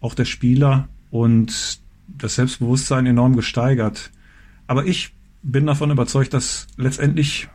auch 0.00 0.14
der 0.14 0.24
Spieler 0.24 0.88
und 1.10 1.80
das 2.08 2.34
Selbstbewusstsein 2.34 3.06
enorm 3.06 3.36
gesteigert. 3.36 4.10
Aber 4.66 4.86
ich 4.86 5.14
bin 5.42 5.66
davon 5.66 5.90
überzeugt, 5.90 6.34
dass 6.34 6.66
letztendlich 6.76 7.48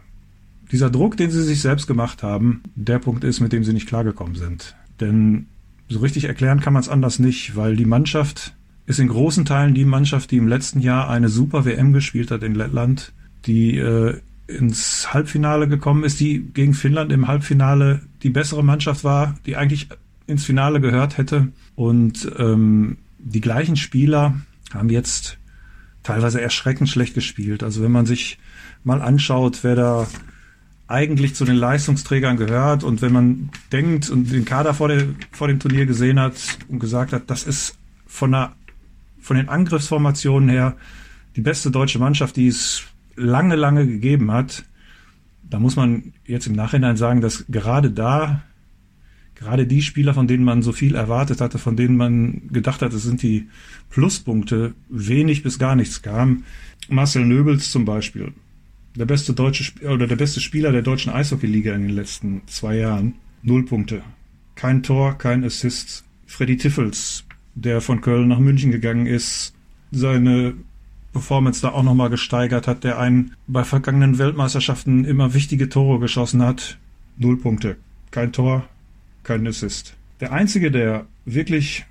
dieser 0.71 0.89
Druck, 0.89 1.17
den 1.17 1.31
sie 1.31 1.43
sich 1.43 1.61
selbst 1.61 1.87
gemacht 1.87 2.23
haben, 2.23 2.63
der 2.75 2.99
Punkt 2.99 3.23
ist, 3.23 3.39
mit 3.39 3.53
dem 3.53 3.63
sie 3.63 3.73
nicht 3.73 3.87
klargekommen 3.87 4.35
sind. 4.35 4.75
Denn 4.99 5.47
so 5.87 5.99
richtig 5.99 6.25
erklären 6.25 6.59
kann 6.59 6.73
man 6.73 6.81
es 6.81 6.89
anders 6.89 7.19
nicht, 7.19 7.55
weil 7.55 7.75
die 7.75 7.85
Mannschaft 7.85 8.55
ist 8.85 8.99
in 8.99 9.07
großen 9.07 9.45
Teilen 9.45 9.73
die 9.73 9.85
Mannschaft, 9.85 10.31
die 10.31 10.37
im 10.37 10.47
letzten 10.47 10.79
Jahr 10.79 11.09
eine 11.09 11.29
super 11.29 11.65
WM 11.65 11.93
gespielt 11.93 12.31
hat 12.31 12.43
in 12.43 12.55
Lettland, 12.55 13.13
die 13.45 13.77
äh, 13.77 14.19
ins 14.47 15.13
Halbfinale 15.13 15.67
gekommen 15.67 16.03
ist, 16.03 16.19
die 16.19 16.39
gegen 16.39 16.73
Finnland 16.73 17.11
im 17.11 17.27
Halbfinale 17.27 18.01
die 18.21 18.29
bessere 18.29 18.63
Mannschaft 18.63 19.03
war, 19.03 19.35
die 19.45 19.55
eigentlich 19.57 19.89
ins 20.27 20.45
Finale 20.45 20.81
gehört 20.81 21.17
hätte. 21.17 21.49
Und 21.75 22.31
ähm, 22.37 22.97
die 23.17 23.41
gleichen 23.41 23.75
Spieler 23.75 24.35
haben 24.73 24.89
jetzt 24.89 25.37
teilweise 26.03 26.41
erschreckend 26.41 26.89
schlecht 26.89 27.15
gespielt. 27.15 27.63
Also 27.63 27.81
wenn 27.81 27.91
man 27.91 28.05
sich 28.05 28.37
mal 28.83 29.01
anschaut, 29.01 29.59
wer 29.63 29.75
da 29.75 30.07
eigentlich 30.87 31.35
zu 31.35 31.45
den 31.45 31.55
Leistungsträgern 31.55 32.37
gehört 32.37 32.83
und 32.83 33.01
wenn 33.01 33.11
man 33.11 33.49
denkt 33.71 34.09
und 34.09 34.31
den 34.31 34.45
Kader 34.45 34.73
vor, 34.73 34.87
der, 34.87 35.07
vor 35.31 35.47
dem 35.47 35.59
Turnier 35.59 35.85
gesehen 35.85 36.19
hat 36.19 36.35
und 36.67 36.79
gesagt 36.79 37.11
hat, 37.11 37.29
das 37.29 37.43
ist 37.43 37.77
von, 38.05 38.31
der, 38.31 38.53
von 39.19 39.35
den 39.35 39.49
Angriffsformationen 39.49 40.49
her 40.49 40.75
die 41.35 41.41
beste 41.41 41.71
deutsche 41.71 41.99
Mannschaft, 41.99 42.35
die 42.35 42.47
es 42.47 42.83
lange, 43.15 43.55
lange 43.55 43.87
gegeben 43.87 44.31
hat, 44.31 44.63
da 45.49 45.59
muss 45.59 45.75
man 45.75 46.13
jetzt 46.25 46.47
im 46.47 46.53
Nachhinein 46.53 46.97
sagen, 46.97 47.21
dass 47.21 47.45
gerade 47.47 47.91
da, 47.91 48.43
gerade 49.35 49.67
die 49.67 49.81
Spieler, 49.81 50.13
von 50.13 50.27
denen 50.27 50.43
man 50.43 50.61
so 50.61 50.71
viel 50.71 50.95
erwartet 50.95 51.41
hatte, 51.41 51.59
von 51.59 51.75
denen 51.75 51.97
man 51.97 52.47
gedacht 52.51 52.81
hat, 52.81 52.93
es 52.93 53.03
sind 53.03 53.21
die 53.21 53.47
Pluspunkte, 53.89 54.73
wenig 54.89 55.43
bis 55.43 55.59
gar 55.59 55.75
nichts 55.75 56.01
kam. 56.01 56.43
Marcel 56.89 57.25
Nöbels 57.25 57.71
zum 57.71 57.85
Beispiel, 57.85 58.33
der 58.95 59.05
beste 59.05 59.33
deutsche 59.33 59.73
oder 59.85 60.07
der 60.07 60.15
beste 60.15 60.39
Spieler 60.39 60.71
der 60.71 60.81
deutschen 60.81 61.11
Eishockeyliga 61.11 61.73
in 61.73 61.87
den 61.87 61.95
letzten 61.95 62.41
zwei 62.47 62.77
Jahren, 62.77 63.15
null 63.43 63.65
Punkte, 63.65 64.01
kein 64.55 64.83
Tor, 64.83 65.17
kein 65.17 65.43
Assist. 65.43 66.03
Freddy 66.27 66.57
Tiffels, 66.57 67.23
der 67.53 67.81
von 67.81 68.01
Köln 68.01 68.27
nach 68.27 68.39
München 68.39 68.71
gegangen 68.71 69.05
ist, 69.05 69.53
seine 69.91 70.55
Performance 71.13 71.61
da 71.61 71.69
auch 71.69 71.83
nochmal 71.83 72.09
gesteigert 72.09 72.67
hat, 72.67 72.83
der 72.83 72.99
einen 72.99 73.35
bei 73.47 73.63
vergangenen 73.63 74.17
Weltmeisterschaften 74.17 75.05
immer 75.05 75.33
wichtige 75.33 75.69
Tore 75.69 75.99
geschossen 75.99 76.41
hat. 76.41 76.77
Null 77.17 77.37
Punkte. 77.37 77.77
Kein 78.11 78.33
Tor, 78.33 78.67
kein 79.23 79.47
Assist. 79.47 79.95
Der 80.19 80.33
einzige, 80.33 80.71
der 80.71 81.05
wirklich 81.25 81.85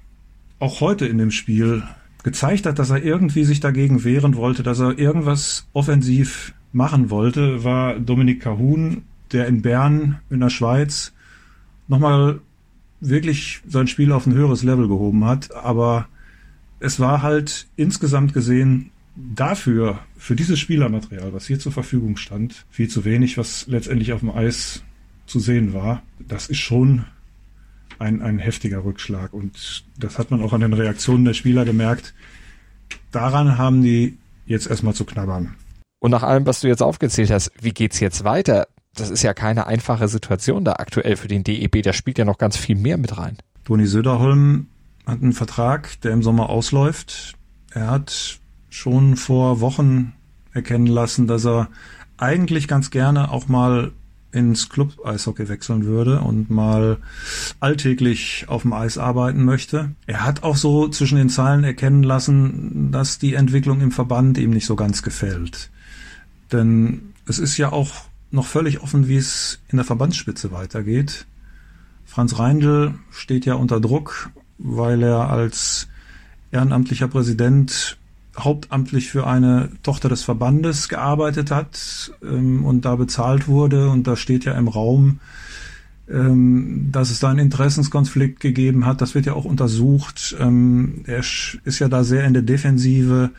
auch 0.59 0.81
heute 0.81 1.07
in 1.07 1.19
dem 1.19 1.31
Spiel 1.31 1.83
gezeigt 2.23 2.67
hat, 2.67 2.79
dass 2.79 2.91
er 2.91 3.03
irgendwie 3.03 3.45
sich 3.45 3.61
dagegen 3.61 4.05
wehren 4.05 4.35
wollte, 4.35 4.63
dass 4.63 4.81
er 4.81 4.99
irgendwas 4.99 5.67
offensiv 5.73 6.55
machen 6.75 7.11
wollte, 7.11 7.65
war 7.65 7.99
Dominik 7.99 8.41
Cahun, 8.43 9.03
der 9.33 9.47
in 9.47 9.63
Bern 9.63 10.21
in 10.31 10.41
der 10.41 10.51
Schweiz 10.51 11.13
nochmal 11.89 12.41
wirklich 13.01 13.61
sein 13.67 13.87
Spiel 13.87 14.13
auf 14.13 14.27
ein 14.27 14.35
höheres 14.35 14.63
Level 14.63 14.89
gehoben 14.89 15.25
hat. 15.25 15.55
Aber 15.55 16.09
es 16.81 17.01
war 17.01 17.23
halt 17.23 17.67
insgesamt 17.77 18.35
gesehen 18.35 18.91
dafür, 19.17 20.01
für 20.17 20.35
dieses 20.35 20.59
Spielermaterial, 20.59 21.33
was 21.33 21.47
hier 21.47 21.59
zur 21.59 21.73
Verfügung 21.73 22.17
stand, 22.17 22.65
viel 22.71 22.89
zu 22.89 23.05
wenig, 23.05 23.39
was 23.39 23.67
letztendlich 23.69 24.13
auf 24.13 24.21
dem 24.21 24.31
Eis 24.31 24.83
zu 25.27 25.39
sehen 25.39 25.73
war. 25.73 26.03
Das 26.19 26.49
ist 26.49 26.59
schon 26.59 27.05
ein, 27.99 28.23
ein 28.23 28.39
heftiger 28.39 28.85
Rückschlag. 28.85 29.33
Und 29.33 29.85
das 29.99 30.19
hat 30.19 30.31
man 30.31 30.43
auch 30.43 30.53
an 30.53 30.61
den 30.61 30.73
Reaktionen 30.73 31.25
der 31.25 31.35
Spieler 31.35 31.65
gemerkt. 31.65 32.15
Daran 33.13 33.59
haben 33.59 33.83
die 33.83 34.17
jetzt 34.47 34.67
erstmal 34.67 34.95
zu 34.95 35.05
knabbern. 35.05 35.55
Und 36.05 36.11
nach 36.11 36.23
allem, 36.23 36.45
was 36.45 36.61
du 36.61 36.69
jetzt 36.69 36.83
aufgezählt 36.83 37.31
hast, 37.31 37.51
wie 37.63 37.73
geht's 37.73 37.99
jetzt 37.99 38.25
weiter? 38.25 38.67
Das 38.95 39.09
ist 39.09 39.23
ja 39.23 39.33
keine 39.33 39.67
einfache 39.67 40.07
Situation 40.07 40.63
da 40.63 40.75
aktuell 40.75 41.17
für 41.17 41.29
den 41.29 41.45
DEB. 41.45 41.83
Da 41.83 41.95
spielt 41.95 42.19
ja 42.19 42.27
noch 42.27 42.37
ganz 42.37 42.59
viel 42.59 42.77
mehr 42.77 42.99
mit 42.99 43.17
rein. 43.17 43.39
Toni 43.65 43.87
Söderholm 43.87 44.67
hat 45.07 45.23
einen 45.23 45.33
Vertrag, 45.33 45.99
der 46.03 46.13
im 46.13 46.23
Sommer 46.23 46.51
ausläuft. 46.51 47.37
Er 47.73 47.91
hat 47.91 48.39
schon 48.69 49.17
vor 49.17 49.63
Wochen 49.63 50.13
erkennen 50.53 50.89
lassen, 50.89 51.27
dass 51.27 51.47
er 51.47 51.69
eigentlich 52.19 52.69
ganz 52.69 52.91
gerne 52.91 53.31
auch 53.31 53.49
mal 53.49 53.93
ins 54.31 54.69
Club-Eishockey 54.69 55.49
wechseln 55.49 55.87
würde 55.87 56.21
und 56.21 56.51
mal 56.51 56.99
alltäglich 57.61 58.45
auf 58.49 58.61
dem 58.61 58.75
Eis 58.75 58.99
arbeiten 58.99 59.43
möchte. 59.43 59.93
Er 60.07 60.23
hat 60.23 60.43
auch 60.43 60.57
so 60.57 60.87
zwischen 60.89 61.17
den 61.17 61.31
Zeilen 61.31 61.65
erkennen 61.65 62.03
lassen, 62.03 62.93
dass 62.93 63.19
die 63.19 63.33
Entwicklung 63.33 63.81
im 63.81 63.91
Verband 63.91 64.37
ihm 64.37 64.51
nicht 64.51 64.67
so 64.67 64.77
ganz 64.77 65.03
gefällt. 65.03 65.71
Denn 66.53 67.13
es 67.27 67.39
ist 67.39 67.57
ja 67.57 67.73
auch 67.73 67.91
noch 68.31 68.47
völlig 68.47 68.83
offen, 68.83 69.09
wie 69.09 69.17
es 69.17 69.61
in 69.69 69.77
der 69.77 69.85
Verbandsspitze 69.85 70.53
weitergeht. 70.53 71.27
Franz 72.05 72.39
Reindl 72.39 72.95
steht 73.11 73.47
ja 73.47 73.55
unter 73.55 73.81
Druck, 73.81 74.31
weil 74.59 75.03
er 75.03 75.31
als 75.31 75.89
ehrenamtlicher 76.51 77.09
Präsident 77.09 77.97
hauptamtlich 78.39 79.11
für 79.11 79.27
eine 79.27 79.71
Tochter 79.83 80.09
des 80.09 80.23
Verbandes 80.23 80.89
gearbeitet 80.89 81.51
hat 81.51 82.13
ähm, 82.23 82.65
und 82.65 82.85
da 82.85 82.97
bezahlt 82.97 83.47
wurde. 83.49 83.89
Und 83.91 84.07
da 84.07 84.17
steht 84.17 84.45
ja 84.45 84.55
im 84.55 84.69
Raum, 84.69 85.21
ähm, 86.09 86.89
dass 86.91 87.11
es 87.11 87.21
da 87.21 87.31
einen 87.31 87.39
Interessenskonflikt 87.39 88.41
gegeben 88.41 88.87
hat. 88.87 89.01
Das 89.01 89.15
wird 89.15 89.27
ja 89.27 89.35
auch 89.35 89.45
untersucht. 89.45 90.37
Ähm, 90.39 91.03
er 91.07 91.21
ist 91.21 91.79
ja 91.79 91.89
da 91.89 92.05
sehr 92.05 92.25
in 92.25 92.35
der 92.35 92.43
Defensive, 92.43 93.31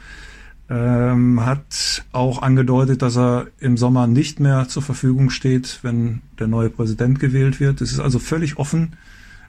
ähm, 0.69 1.45
hat 1.45 2.03
auch 2.11 2.41
angedeutet, 2.41 3.01
dass 3.01 3.17
er 3.17 3.47
im 3.59 3.77
Sommer 3.77 4.07
nicht 4.07 4.39
mehr 4.39 4.67
zur 4.67 4.81
Verfügung 4.81 5.29
steht, 5.29 5.79
wenn 5.83 6.21
der 6.39 6.47
neue 6.47 6.69
Präsident 6.69 7.19
gewählt 7.19 7.59
wird. 7.59 7.81
Es 7.81 7.91
ist 7.91 7.99
also 7.99 8.19
völlig 8.19 8.57
offen. 8.57 8.93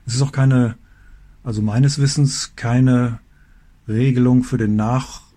Es 0.05 0.15
ist 0.15 0.21
auch 0.21 0.31
keine, 0.31 0.75
also 1.43 1.61
meines 1.61 1.99
Wissens, 1.99 2.53
keine 2.55 3.19
Regelung 3.87 4.43
für 4.43 4.57
den 4.57 4.75
Nach 4.75 5.27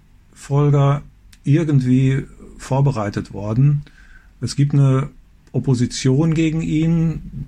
Nachfolger 0.41 1.03
irgendwie 1.45 2.25
vorbereitet 2.57 3.33
worden. 3.33 3.83
Es 4.41 4.57
gibt 4.57 4.73
eine 4.73 5.11
Opposition 5.53 6.35
gegen 6.35 6.63
ihn. 6.63 7.47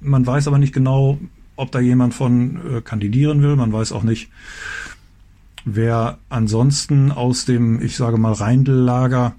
Man 0.00 0.26
weiß 0.26 0.48
aber 0.48 0.58
nicht 0.58 0.72
genau, 0.72 1.18
ob 1.56 1.72
da 1.72 1.80
jemand 1.80 2.14
von 2.14 2.56
äh, 2.56 2.80
kandidieren 2.80 3.42
will. 3.42 3.56
Man 3.56 3.72
weiß 3.72 3.92
auch 3.92 4.02
nicht, 4.02 4.30
wer 5.64 6.18
ansonsten 6.28 7.12
aus 7.12 7.44
dem, 7.44 7.80
ich 7.82 7.96
sage 7.96 8.18
mal, 8.18 8.32
Reindellager 8.32 9.34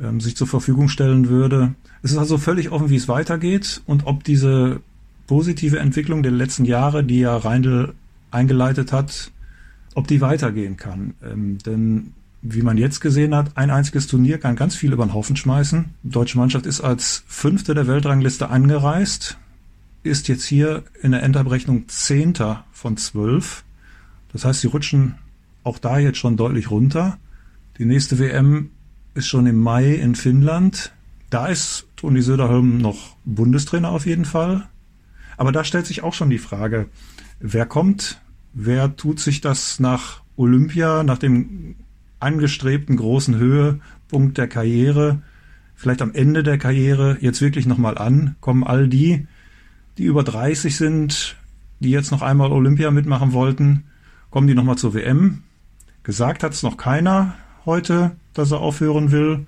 ähm, 0.00 0.20
sich 0.20 0.36
zur 0.36 0.46
Verfügung 0.46 0.88
stellen 0.88 1.28
würde. 1.28 1.74
Es 2.02 2.12
ist 2.12 2.18
also 2.18 2.38
völlig 2.38 2.70
offen, 2.70 2.90
wie 2.90 2.96
es 2.96 3.08
weitergeht 3.08 3.82
und 3.86 4.06
ob 4.06 4.24
diese 4.24 4.80
positive 5.26 5.78
Entwicklung 5.78 6.22
der 6.22 6.32
letzten 6.32 6.64
Jahre, 6.64 7.04
die 7.04 7.20
ja 7.20 7.36
Reindl 7.36 7.94
eingeleitet 8.30 8.92
hat, 8.92 9.30
ob 9.94 10.06
die 10.06 10.20
weitergehen 10.20 10.76
kann. 10.76 11.14
Ähm, 11.22 11.58
denn 11.58 12.12
wie 12.42 12.62
man 12.62 12.76
jetzt 12.76 13.00
gesehen 13.00 13.34
hat, 13.34 13.56
ein 13.56 13.70
einziges 13.70 14.06
Turnier 14.06 14.38
kann 14.38 14.54
ganz 14.54 14.76
viel 14.76 14.92
über 14.92 15.06
den 15.06 15.14
Haufen 15.14 15.34
schmeißen. 15.34 15.86
Die 16.02 16.10
deutsche 16.10 16.36
Mannschaft 16.36 16.66
ist 16.66 16.82
als 16.82 17.24
Fünfte 17.26 17.74
der 17.74 17.86
Weltrangliste 17.86 18.50
angereist, 18.50 19.38
ist 20.02 20.28
jetzt 20.28 20.44
hier 20.44 20.82
in 21.00 21.12
der 21.12 21.22
Endabrechnung 21.22 21.88
Zehnter 21.88 22.64
von 22.70 22.98
zwölf. 22.98 23.64
Das 24.32 24.44
heißt, 24.44 24.60
sie 24.60 24.66
rutschen 24.66 25.14
auch 25.64 25.78
da 25.78 25.98
jetzt 25.98 26.18
schon 26.18 26.36
deutlich 26.36 26.70
runter. 26.70 27.18
Die 27.78 27.84
nächste 27.84 28.18
WM 28.18 28.70
ist 29.14 29.26
schon 29.26 29.46
im 29.46 29.58
Mai 29.58 29.94
in 29.94 30.14
Finnland. 30.14 30.92
Da 31.30 31.46
ist 31.46 31.88
Toni 31.96 32.22
Söderholm 32.22 32.78
noch 32.78 33.16
Bundestrainer 33.24 33.90
auf 33.90 34.06
jeden 34.06 34.24
Fall. 34.24 34.68
Aber 35.36 35.50
da 35.50 35.64
stellt 35.64 35.86
sich 35.86 36.04
auch 36.04 36.14
schon 36.14 36.30
die 36.30 36.38
Frage, 36.38 36.86
wer 37.40 37.66
kommt 37.66 38.20
wer 38.54 38.96
tut 38.96 39.20
sich 39.20 39.40
das 39.40 39.80
nach 39.80 40.22
Olympia, 40.36 41.02
nach 41.02 41.18
dem 41.18 41.74
angestrebten 42.20 42.96
großen 42.96 43.36
Höhepunkt 43.36 44.38
der 44.38 44.48
Karriere, 44.48 45.22
vielleicht 45.74 46.00
am 46.00 46.14
Ende 46.14 46.42
der 46.42 46.56
Karriere 46.56 47.18
jetzt 47.20 47.42
wirklich 47.42 47.66
nochmal 47.66 47.98
an? 47.98 48.36
Kommen 48.40 48.64
all 48.64 48.88
die, 48.88 49.26
die 49.98 50.04
über 50.04 50.22
30 50.22 50.76
sind, 50.76 51.36
die 51.80 51.90
jetzt 51.90 52.12
noch 52.12 52.22
einmal 52.22 52.52
Olympia 52.52 52.90
mitmachen 52.90 53.32
wollten, 53.32 53.84
kommen 54.30 54.46
die 54.46 54.54
nochmal 54.54 54.78
zur 54.78 54.94
WM? 54.94 55.42
Gesagt 56.04 56.42
hat 56.42 56.52
es 56.52 56.62
noch 56.62 56.76
keiner 56.76 57.34
heute, 57.66 58.12
dass 58.34 58.52
er 58.52 58.60
aufhören 58.60 59.10
will. 59.10 59.46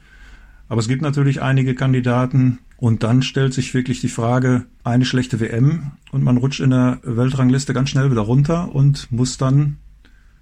Aber 0.69 0.81
es 0.81 0.89
gibt 0.89 1.03
natürlich 1.03 1.41
einige 1.41 1.75
Kandidaten, 1.75 2.59
Und 2.79 3.03
dann 3.03 3.23
stellt 3.23 3.55
sich 3.55 3.73
wirklich 3.73 4.01
die 4.01 4.09
Frage, 4.09 4.67
eine 4.85 5.07
schlechte 5.07 5.41
WM 5.41 5.93
und 6.13 6.23
man 6.23 6.37
rutscht 6.37 6.61
in 6.61 6.71
der 6.71 6.99
Weltrangliste 7.03 7.73
ganz 7.73 7.91
schnell 7.91 8.11
wieder 8.11 8.21
runter 8.21 8.75
und 8.75 9.11
muss 9.11 9.39
dann 9.39 9.79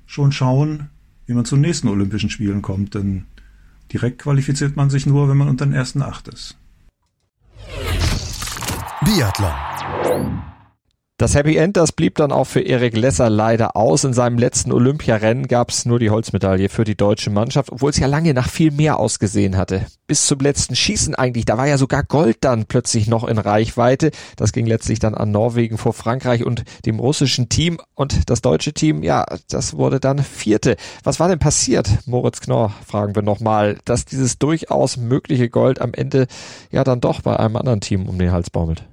schon 0.07 0.33
schauen, 0.33 0.91
wie 1.27 1.35
man 1.35 1.45
zu 1.45 1.55
den 1.55 1.63
nächsten 1.63 1.89
Olympischen 1.89 2.31
Spielen 2.31 2.61
kommt. 2.61 2.95
Denn 2.95 3.27
direkt 3.93 4.23
qualifiziert 4.23 4.75
man 4.75 4.91
sich 4.91 5.07
nur, 5.07 5.29
wenn 5.29 5.37
man 5.37 5.49
unter 5.49 5.65
den 5.65 5.75
ersten 5.75 6.03
acht 6.03 6.27
ist. 6.27 6.59
Biathlon. 9.05 10.43
Das 11.17 11.37
Happy 11.37 11.57
End, 11.57 11.77
das 11.77 11.93
blieb 11.93 12.17
dann 12.17 12.33
auch 12.33 12.49
für 12.49 12.61
Erik 12.61 12.97
Lesser 12.97 13.31
leider 13.31 13.77
aus. 13.77 14.03
In 14.03 14.13
seinem 14.13 14.37
letzten 14.37 14.73
Olympiarennen 14.73 15.47
gab 15.47 15.71
es 15.71 15.87
nur 15.87 16.01
die 16.01 16.11
Holzmedaille 16.11 16.69
für 16.69 16.83
die 16.83 16.97
deutsche 16.97 17.31
Mannschaft, 17.31 17.71
obwohl 17.71 17.91
es 17.91 17.99
ja 17.99 18.09
lange 18.09 18.35
nach 18.35 18.49
viel 18.49 18.73
mehr 18.73 18.99
ausgesehen 18.99 19.57
hatte. 19.57 19.87
Bis 20.09 20.27
zum 20.27 20.41
letzten 20.41 20.75
Schießen 20.75 21.15
eigentlich, 21.15 21.45
da 21.45 21.57
war 21.57 21.69
ja 21.69 21.79
sogar 21.79 22.03
Gold 22.03 22.39
dann 22.41 22.65
plötzlich 22.65 23.07
noch 23.07 23.23
in 23.23 23.39
Reichweite. 23.39 24.11
Das 24.35 24.53
ging 24.53 24.67
letztlich 24.67 24.99
dann 24.99 25.15
an 25.15 25.31
Norwegen 25.31 25.79
vor 25.79 25.93
Frankreich 25.93 26.45
und 26.45 26.65
dem 26.85 26.99
russischen 26.99 27.49
Team. 27.49 27.79
Und 27.95 28.29
das 28.29 28.43
deutsche 28.43 28.73
Team, 28.73 29.05
ja, 29.05 29.25
das 29.49 29.77
wurde 29.77 30.01
dann 30.01 30.19
Vierte. 30.19 30.75
Was 31.05 31.21
war 31.21 31.29
denn 31.29 31.39
passiert, 31.39 31.89
Moritz 32.07 32.41
Knorr, 32.41 32.73
fragen 32.85 33.15
wir 33.15 33.23
nochmal, 33.23 33.79
dass 33.85 34.05
dieses 34.05 34.41
durchaus 34.41 34.97
mögliche 34.97 35.49
Gold 35.49 35.81
am 35.81 35.95
Ende 35.95 36.27
ja 36.73 36.83
dann 36.83 37.01
doch 37.01 37.21
bei 37.21 37.37
einem 37.37 37.55
anderen 37.55 37.81
Team 37.81 38.09
um 38.09 38.19
den 38.19 38.33
Hals 38.33 38.51
baumelt? 38.51 38.85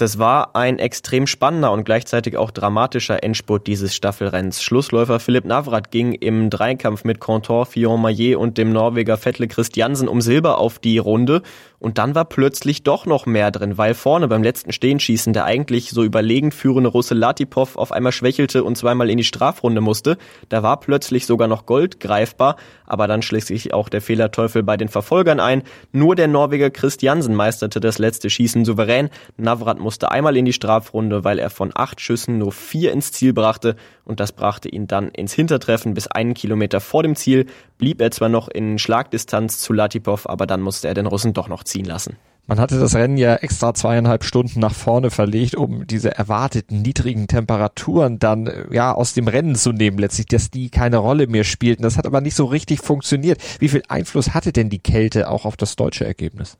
Das 0.00 0.18
war 0.18 0.56
ein 0.56 0.78
extrem 0.78 1.26
spannender 1.26 1.72
und 1.72 1.84
gleichzeitig 1.84 2.38
auch 2.38 2.50
dramatischer 2.50 3.22
Endspurt 3.22 3.66
dieses 3.66 3.94
Staffelrenns. 3.94 4.62
Schlussläufer 4.62 5.20
Philipp 5.20 5.44
Navrat 5.44 5.90
ging 5.90 6.14
im 6.14 6.48
Dreikampf 6.48 7.04
mit 7.04 7.20
Contor 7.20 7.66
Fillon-Maillet 7.66 8.36
und 8.36 8.56
dem 8.56 8.72
Norweger 8.72 9.22
Vettle 9.22 9.46
Christiansen 9.46 10.08
um 10.08 10.22
Silber 10.22 10.56
auf 10.56 10.78
die 10.78 10.96
Runde 10.96 11.42
und 11.80 11.96
dann 11.96 12.14
war 12.14 12.26
plötzlich 12.26 12.82
doch 12.82 13.06
noch 13.06 13.24
mehr 13.24 13.50
drin, 13.50 13.78
weil 13.78 13.94
vorne 13.94 14.28
beim 14.28 14.42
letzten 14.42 14.70
Stehenschießen 14.70 15.32
der 15.32 15.46
eigentlich 15.46 15.90
so 15.90 16.04
überlegend 16.04 16.54
führende 16.54 16.90
Russe 16.90 17.14
Latipov 17.14 17.76
auf 17.76 17.90
einmal 17.90 18.12
schwächelte 18.12 18.62
und 18.64 18.76
zweimal 18.76 19.08
in 19.08 19.16
die 19.16 19.24
Strafrunde 19.24 19.80
musste. 19.80 20.18
Da 20.50 20.62
war 20.62 20.78
plötzlich 20.78 21.24
sogar 21.24 21.48
noch 21.48 21.64
Gold 21.64 21.98
greifbar, 21.98 22.56
aber 22.84 23.08
dann 23.08 23.22
schließlich 23.22 23.72
auch 23.72 23.88
der 23.88 24.02
Fehlerteufel 24.02 24.62
bei 24.62 24.76
den 24.76 24.88
Verfolgern 24.88 25.40
ein. 25.40 25.62
Nur 25.90 26.16
der 26.16 26.28
Norweger 26.28 26.68
Christiansen 26.68 27.34
meisterte 27.34 27.80
das 27.80 27.98
letzte 27.98 28.28
Schießen 28.28 28.66
souverän. 28.66 29.08
Navrat 29.38 29.80
einmal 29.98 30.36
in 30.36 30.44
die 30.44 30.52
Strafrunde, 30.52 31.24
weil 31.24 31.38
er 31.38 31.50
von 31.50 31.70
acht 31.74 32.00
Schüssen 32.00 32.38
nur 32.38 32.52
vier 32.52 32.92
ins 32.92 33.12
Ziel 33.12 33.32
brachte 33.32 33.76
und 34.04 34.20
das 34.20 34.32
brachte 34.32 34.68
ihn 34.68 34.86
dann 34.86 35.08
ins 35.08 35.32
Hintertreffen 35.32 35.94
bis 35.94 36.06
einen 36.06 36.34
Kilometer 36.34 36.80
vor 36.80 37.02
dem 37.02 37.16
Ziel. 37.16 37.46
Blieb 37.78 38.00
er 38.00 38.10
zwar 38.10 38.28
noch 38.28 38.48
in 38.48 38.78
Schlagdistanz 38.78 39.58
zu 39.58 39.72
Latipov, 39.72 40.28
aber 40.28 40.46
dann 40.46 40.60
musste 40.60 40.88
er 40.88 40.94
den 40.94 41.06
Russen 41.06 41.32
doch 41.32 41.48
noch 41.48 41.64
ziehen 41.64 41.84
lassen. 41.84 42.16
Man 42.50 42.58
hatte 42.58 42.80
das 42.80 42.96
Rennen 42.96 43.16
ja 43.16 43.36
extra 43.36 43.74
zweieinhalb 43.74 44.24
Stunden 44.24 44.58
nach 44.58 44.74
vorne 44.74 45.10
verlegt, 45.10 45.54
um 45.54 45.86
diese 45.86 46.16
erwarteten 46.16 46.82
niedrigen 46.82 47.28
Temperaturen 47.28 48.18
dann 48.18 48.48
äh, 48.48 48.64
ja 48.72 48.92
aus 48.92 49.14
dem 49.14 49.28
Rennen 49.28 49.54
zu 49.54 49.70
nehmen, 49.70 49.98
letztlich, 49.98 50.26
dass 50.26 50.50
die 50.50 50.68
keine 50.68 50.96
Rolle 50.96 51.28
mehr 51.28 51.44
spielten. 51.44 51.84
Das 51.84 51.96
hat 51.96 52.06
aber 52.06 52.20
nicht 52.20 52.34
so 52.34 52.46
richtig 52.46 52.80
funktioniert. 52.80 53.40
Wie 53.60 53.68
viel 53.68 53.82
Einfluss 53.86 54.34
hatte 54.34 54.52
denn 54.52 54.68
die 54.68 54.80
Kälte 54.80 55.30
auch 55.30 55.44
auf 55.44 55.56
das 55.56 55.76
deutsche 55.76 56.04
Ergebnis? 56.04 56.58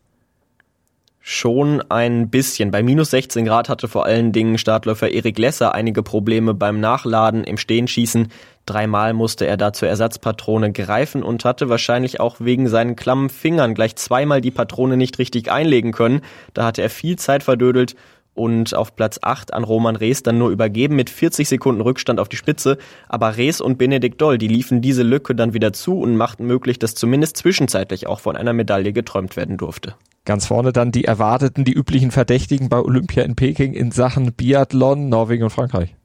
Schon 1.22 1.82
ein 1.90 2.30
bisschen. 2.30 2.70
Bei 2.70 2.82
minus 2.82 3.10
16 3.10 3.44
Grad 3.44 3.68
hatte 3.68 3.88
vor 3.88 4.06
allen 4.06 4.32
Dingen 4.32 4.56
Startläufer 4.56 5.10
Erik 5.10 5.38
Lesser 5.38 5.74
einige 5.74 6.02
Probleme 6.02 6.54
beim 6.54 6.80
Nachladen 6.80 7.44
im 7.44 7.58
Stehenschießen. 7.58 8.28
Dreimal 8.64 9.12
musste 9.12 9.46
er 9.46 9.58
da 9.58 9.74
zur 9.74 9.88
Ersatzpatrone 9.88 10.72
greifen 10.72 11.22
und 11.22 11.44
hatte 11.44 11.68
wahrscheinlich 11.68 12.20
auch 12.20 12.36
wegen 12.40 12.68
seinen 12.68 12.96
klammen 12.96 13.28
Fingern 13.28 13.74
gleich 13.74 13.96
zweimal 13.96 14.40
die 14.40 14.50
Patrone 14.50 14.96
nicht 14.96 15.18
richtig 15.18 15.52
einlegen 15.52 15.92
können. 15.92 16.22
Da 16.54 16.64
hatte 16.64 16.80
er 16.80 16.90
viel 16.90 17.16
Zeit 17.16 17.42
verdödelt 17.42 17.96
und 18.34 18.74
auf 18.74 18.96
Platz 18.96 19.18
8 19.22 19.52
an 19.52 19.64
Roman 19.64 19.96
Rees 19.96 20.22
dann 20.22 20.38
nur 20.38 20.50
übergeben 20.50 20.96
mit 20.96 21.10
40 21.10 21.48
Sekunden 21.48 21.80
Rückstand 21.80 22.20
auf 22.20 22.28
die 22.28 22.36
Spitze. 22.36 22.78
Aber 23.08 23.36
Rees 23.36 23.60
und 23.60 23.78
Benedikt 23.78 24.20
Doll, 24.20 24.38
die 24.38 24.48
liefen 24.48 24.80
diese 24.80 25.02
Lücke 25.02 25.34
dann 25.34 25.54
wieder 25.54 25.72
zu 25.72 25.98
und 25.98 26.16
machten 26.16 26.46
möglich, 26.46 26.78
dass 26.78 26.94
zumindest 26.94 27.36
zwischenzeitlich 27.36 28.06
auch 28.06 28.20
von 28.20 28.36
einer 28.36 28.52
Medaille 28.52 28.92
geträumt 28.92 29.36
werden 29.36 29.56
durfte. 29.56 29.94
Ganz 30.24 30.46
vorne 30.46 30.72
dann 30.72 30.92
die 30.92 31.04
erwarteten, 31.04 31.64
die 31.64 31.72
üblichen 31.72 32.10
Verdächtigen 32.10 32.68
bei 32.68 32.78
Olympia 32.78 33.24
in 33.24 33.36
Peking 33.36 33.72
in 33.72 33.90
Sachen 33.90 34.32
Biathlon, 34.32 35.08
Norwegen 35.08 35.44
und 35.44 35.50
Frankreich. 35.50 35.96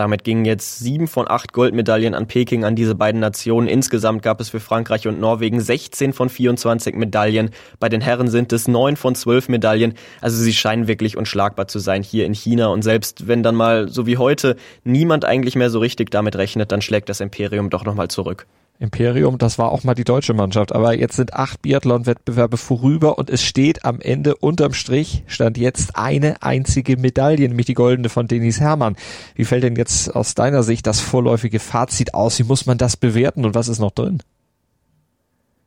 Damit 0.00 0.24
gingen 0.24 0.46
jetzt 0.46 0.78
sieben 0.78 1.08
von 1.08 1.28
acht 1.28 1.52
Goldmedaillen 1.52 2.14
an 2.14 2.26
Peking 2.26 2.64
an 2.64 2.74
diese 2.74 2.94
beiden 2.94 3.20
Nationen. 3.20 3.68
Insgesamt 3.68 4.22
gab 4.22 4.40
es 4.40 4.48
für 4.48 4.58
Frankreich 4.58 5.06
und 5.06 5.20
Norwegen 5.20 5.60
16 5.60 6.14
von 6.14 6.30
24 6.30 6.94
Medaillen. 6.94 7.50
Bei 7.80 7.90
den 7.90 8.00
Herren 8.00 8.28
sind 8.28 8.50
es 8.54 8.66
neun 8.66 8.96
von 8.96 9.14
zwölf 9.14 9.50
Medaillen. 9.50 9.92
Also 10.22 10.42
sie 10.42 10.54
scheinen 10.54 10.88
wirklich 10.88 11.18
unschlagbar 11.18 11.68
zu 11.68 11.80
sein 11.80 12.02
hier 12.02 12.24
in 12.24 12.32
China. 12.32 12.68
Und 12.68 12.80
selbst 12.80 13.28
wenn 13.28 13.42
dann 13.42 13.56
mal, 13.56 13.90
so 13.90 14.06
wie 14.06 14.16
heute, 14.16 14.56
niemand 14.84 15.26
eigentlich 15.26 15.54
mehr 15.54 15.68
so 15.68 15.80
richtig 15.80 16.10
damit 16.10 16.34
rechnet, 16.34 16.72
dann 16.72 16.80
schlägt 16.80 17.10
das 17.10 17.20
Imperium 17.20 17.68
doch 17.68 17.84
nochmal 17.84 18.08
zurück. 18.08 18.46
Imperium, 18.80 19.36
das 19.36 19.58
war 19.58 19.70
auch 19.70 19.84
mal 19.84 19.94
die 19.94 20.04
deutsche 20.04 20.32
Mannschaft. 20.32 20.74
Aber 20.74 20.94
jetzt 20.94 21.16
sind 21.16 21.34
acht 21.34 21.60
Biathlon-Wettbewerbe 21.60 22.56
vorüber 22.56 23.18
und 23.18 23.28
es 23.28 23.44
steht 23.44 23.84
am 23.84 24.00
Ende 24.00 24.34
unterm 24.36 24.72
Strich, 24.72 25.22
stand 25.26 25.58
jetzt 25.58 25.96
eine 25.96 26.42
einzige 26.42 26.96
Medaille, 26.96 27.46
nämlich 27.46 27.66
die 27.66 27.74
goldene 27.74 28.08
von 28.08 28.26
Denis 28.26 28.58
Hermann. 28.58 28.96
Wie 29.34 29.44
fällt 29.44 29.64
denn 29.64 29.76
jetzt 29.76 30.16
aus 30.16 30.34
deiner 30.34 30.62
Sicht 30.62 30.86
das 30.86 31.00
vorläufige 31.00 31.60
Fazit 31.60 32.14
aus? 32.14 32.38
Wie 32.38 32.44
muss 32.44 32.64
man 32.64 32.78
das 32.78 32.96
bewerten 32.96 33.44
und 33.44 33.54
was 33.54 33.68
ist 33.68 33.80
noch 33.80 33.92
drin? 33.92 34.22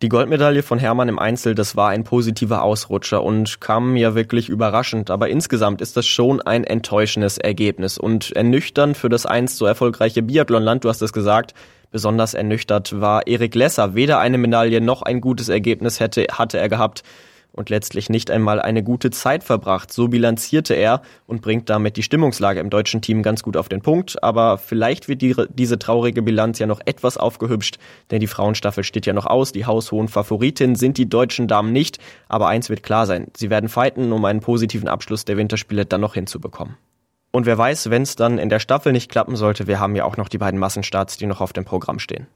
Die 0.04 0.10
Goldmedaille 0.10 0.64
von 0.64 0.80
Hermann 0.80 1.08
im 1.08 1.18
Einzel, 1.18 1.56
das 1.56 1.78
war 1.78 1.88
ein 1.88 2.04
positiver 2.04 2.62
Ausrutscher 2.62 3.24
und 3.24 3.62
kam 3.62 3.96
ja 3.96 4.16
wirklich 4.16 4.50
überraschend, 4.50 5.10
aber 5.10 5.30
insgesamt 5.30 5.80
ist 5.80 5.96
das 5.96 6.06
schon 6.06 6.42
ein 6.42 6.66
enttäuschendes 6.66 7.38
Ergebnis. 7.38 7.98
Und 7.98 8.34
ernüchternd 8.34 8.98
für 8.98 9.08
das 9.08 9.26
einst 9.26 9.56
so 9.56 9.66
erfolgreiche 9.66 10.22
Biathlonland, 10.22 10.84
du 10.84 10.90
hast 10.90 11.02
es 11.02 11.14
gesagt, 11.14 11.54
Besonders 11.90 12.34
ernüchtert 12.34 13.00
war 13.00 13.28
Erik 13.28 13.54
Lesser. 13.54 13.94
Weder 13.94 14.18
eine 14.18 14.40
Medaille 14.40 14.82
noch 14.82 15.04
ein 15.04 15.22
gutes 15.22 15.48
Ergebnis 15.48 16.00
hätte, 16.00 16.26
hatte 16.32 16.58
er 16.58 16.68
gehabt 16.68 17.04
und 17.54 17.70
letztlich 17.70 18.10
nicht 18.10 18.30
einmal 18.30 18.60
eine 18.60 18.84
gute 18.84 19.12
Zeit 19.12 19.44
verbracht. 19.44 19.94
So 19.94 20.10
bilanzierte 20.10 20.74
er 20.74 21.02
und 21.28 21.42
bringt 21.42 21.70
damit 21.70 21.96
die 21.96 22.04
Stimmungslage 22.04 22.60
im 22.60 22.70
deutschen 22.70 23.02
Team 23.02 23.24
ganz 23.24 23.44
gut 23.44 23.56
auf 23.56 23.70
den 23.70 23.82
Punkt. 23.82 24.22
Aber 24.22 24.58
vielleicht 24.58 25.08
wird 25.08 25.22
die, 25.22 25.36
diese 25.50 25.80
traurige 25.80 26.24
Bilanz 26.24 26.60
ja 26.60 26.66
noch 26.66 26.82
etwas 26.86 27.18
aufgehübscht, 27.18 27.78
denn 28.12 28.20
die 28.20 28.28
Frauenstaffel 28.28 28.84
steht 28.84 29.06
ja 29.06 29.14
noch 29.14 29.28
aus. 29.28 29.52
Die 29.52 29.66
haushohen 29.66 30.08
Favoritinnen 30.08 30.76
sind 30.76 30.98
die 30.98 31.08
deutschen 31.08 31.48
Damen 31.48 31.72
nicht. 31.72 32.00
Aber 32.28 32.48
eins 32.48 32.70
wird 32.70 32.84
klar 32.84 33.06
sein, 33.06 33.28
sie 33.38 33.50
werden 33.50 33.70
fighten, 33.70 34.12
um 34.12 34.26
einen 34.26 34.42
positiven 34.42 34.88
Abschluss 34.88 35.24
der 35.24 35.38
Winterspiele 35.38 35.86
dann 35.86 36.02
noch 36.02 36.16
hinzubekommen. 36.16 36.76
Und 37.32 37.46
wer 37.46 37.58
weiß, 37.58 37.90
wenn 37.90 38.04
es 38.04 38.16
dann 38.16 38.38
in 38.38 38.50
der 38.50 38.60
Staffel 38.60 38.92
nicht 38.92 39.10
klappen 39.10 39.36
sollte, 39.36 39.68
wir 39.68 39.80
haben 39.80 39.96
ja 39.96 40.06
auch 40.06 40.18
noch 40.18 40.30
die 40.30 40.38
beiden 40.38 40.60
Massenstarts, 40.60 41.18
die 41.18 41.26
noch 41.26 41.42
auf 41.42 41.54
dem 41.54 41.66
Programm 41.66 42.00
stehen. 42.00 42.28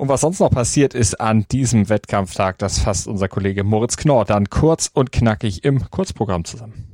Und 0.00 0.08
was 0.08 0.22
sonst 0.22 0.40
noch 0.40 0.48
passiert 0.48 0.94
ist 0.94 1.20
an 1.20 1.44
diesem 1.52 1.90
Wettkampftag, 1.90 2.56
das 2.56 2.78
fasst 2.78 3.06
unser 3.06 3.28
Kollege 3.28 3.64
Moritz 3.64 3.98
Knorr 3.98 4.24
dann 4.24 4.48
kurz 4.48 4.90
und 4.90 5.12
knackig 5.12 5.62
im 5.62 5.90
Kurzprogramm 5.90 6.46
zusammen. 6.46 6.88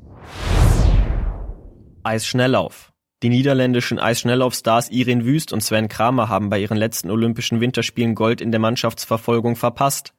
Eisschnelllauf. 2.02 2.92
Die 3.22 3.28
niederländischen 3.28 4.00
Eisschnelllaufstars 4.00 4.90
Irin 4.90 5.24
Wüst 5.24 5.52
und 5.52 5.62
Sven 5.62 5.86
Kramer 5.86 6.28
haben 6.28 6.50
bei 6.50 6.58
ihren 6.58 6.76
letzten 6.76 7.08
Olympischen 7.12 7.60
Winterspielen 7.60 8.16
Gold 8.16 8.40
in 8.40 8.50
der 8.50 8.58
Mannschaftsverfolgung 8.58 9.54
verpasst. 9.54 10.12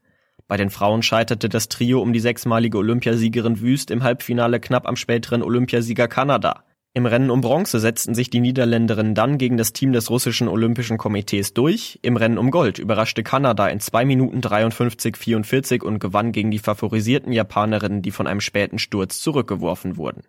Bei 0.48 0.56
den 0.56 0.70
Frauen 0.70 1.04
scheiterte 1.04 1.50
das 1.50 1.68
Trio 1.68 2.02
um 2.02 2.14
die 2.14 2.22
sechsmalige 2.22 2.78
Olympiasiegerin 2.78 3.60
Wüst 3.60 3.92
im 3.92 4.04
Halbfinale 4.04 4.62
knapp 4.62 4.88
am 4.88 4.96
späteren 4.96 5.44
Olympiasieger 5.44 6.08
Kanada. 6.08 6.64
Im 6.94 7.06
Rennen 7.06 7.30
um 7.30 7.42
Bronze 7.42 7.80
setzten 7.80 8.16
sich 8.16 8.30
die 8.30 8.40
Niederländerinnen 8.40 9.14
dann 9.14 9.38
gegen 9.38 9.58
das 9.58 9.72
Team 9.72 9.94
des 9.94 10.10
russischen 10.10 10.48
Olympischen 10.48 10.98
Komitees 10.98 11.54
durch. 11.54 12.00
Im 12.02 12.18
Rennen 12.18 12.40
um 12.40 12.50
Gold 12.50 12.80
überraschte 12.80 13.22
Kanada 13.22 13.68
in 13.68 13.80
2 13.80 14.06
Minuten 14.06 14.40
53,44 14.40 15.84
und 15.84 16.00
gewann 16.00 16.32
gegen 16.32 16.50
die 16.50 16.60
favorisierten 16.60 17.32
Japanerinnen, 17.32 18.02
die 18.02 18.12
von 18.12 18.26
einem 18.26 18.42
späten 18.42 18.80
Sturz 18.80 19.22
zurückgeworfen 19.22 19.98
wurden. 19.98 20.24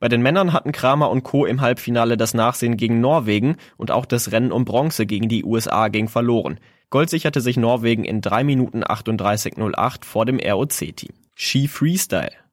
Bei 0.00 0.08
den 0.08 0.22
Männern 0.22 0.52
hatten 0.52 0.72
Kramer 0.72 1.10
und 1.10 1.22
Co. 1.22 1.46
im 1.46 1.60
Halbfinale 1.60 2.16
das 2.16 2.34
Nachsehen 2.34 2.76
gegen 2.76 3.00
Norwegen 3.00 3.56
und 3.76 3.90
auch 3.90 4.06
das 4.06 4.32
Rennen 4.32 4.52
um 4.52 4.64
Bronze 4.64 5.06
gegen 5.06 5.28
die 5.28 5.44
USA 5.44 5.88
ging 5.88 6.08
verloren. 6.08 6.58
Gold 6.90 7.10
sicherte 7.10 7.40
sich 7.40 7.56
Norwegen 7.56 8.04
in 8.04 8.20
3 8.20 8.44
Minuten 8.44 8.84
38,08 8.84 10.04
vor 10.04 10.26
dem 10.26 10.38
ROC-Team. 10.38 11.12
Ski 11.34 11.68
Freestyle. 11.68 12.43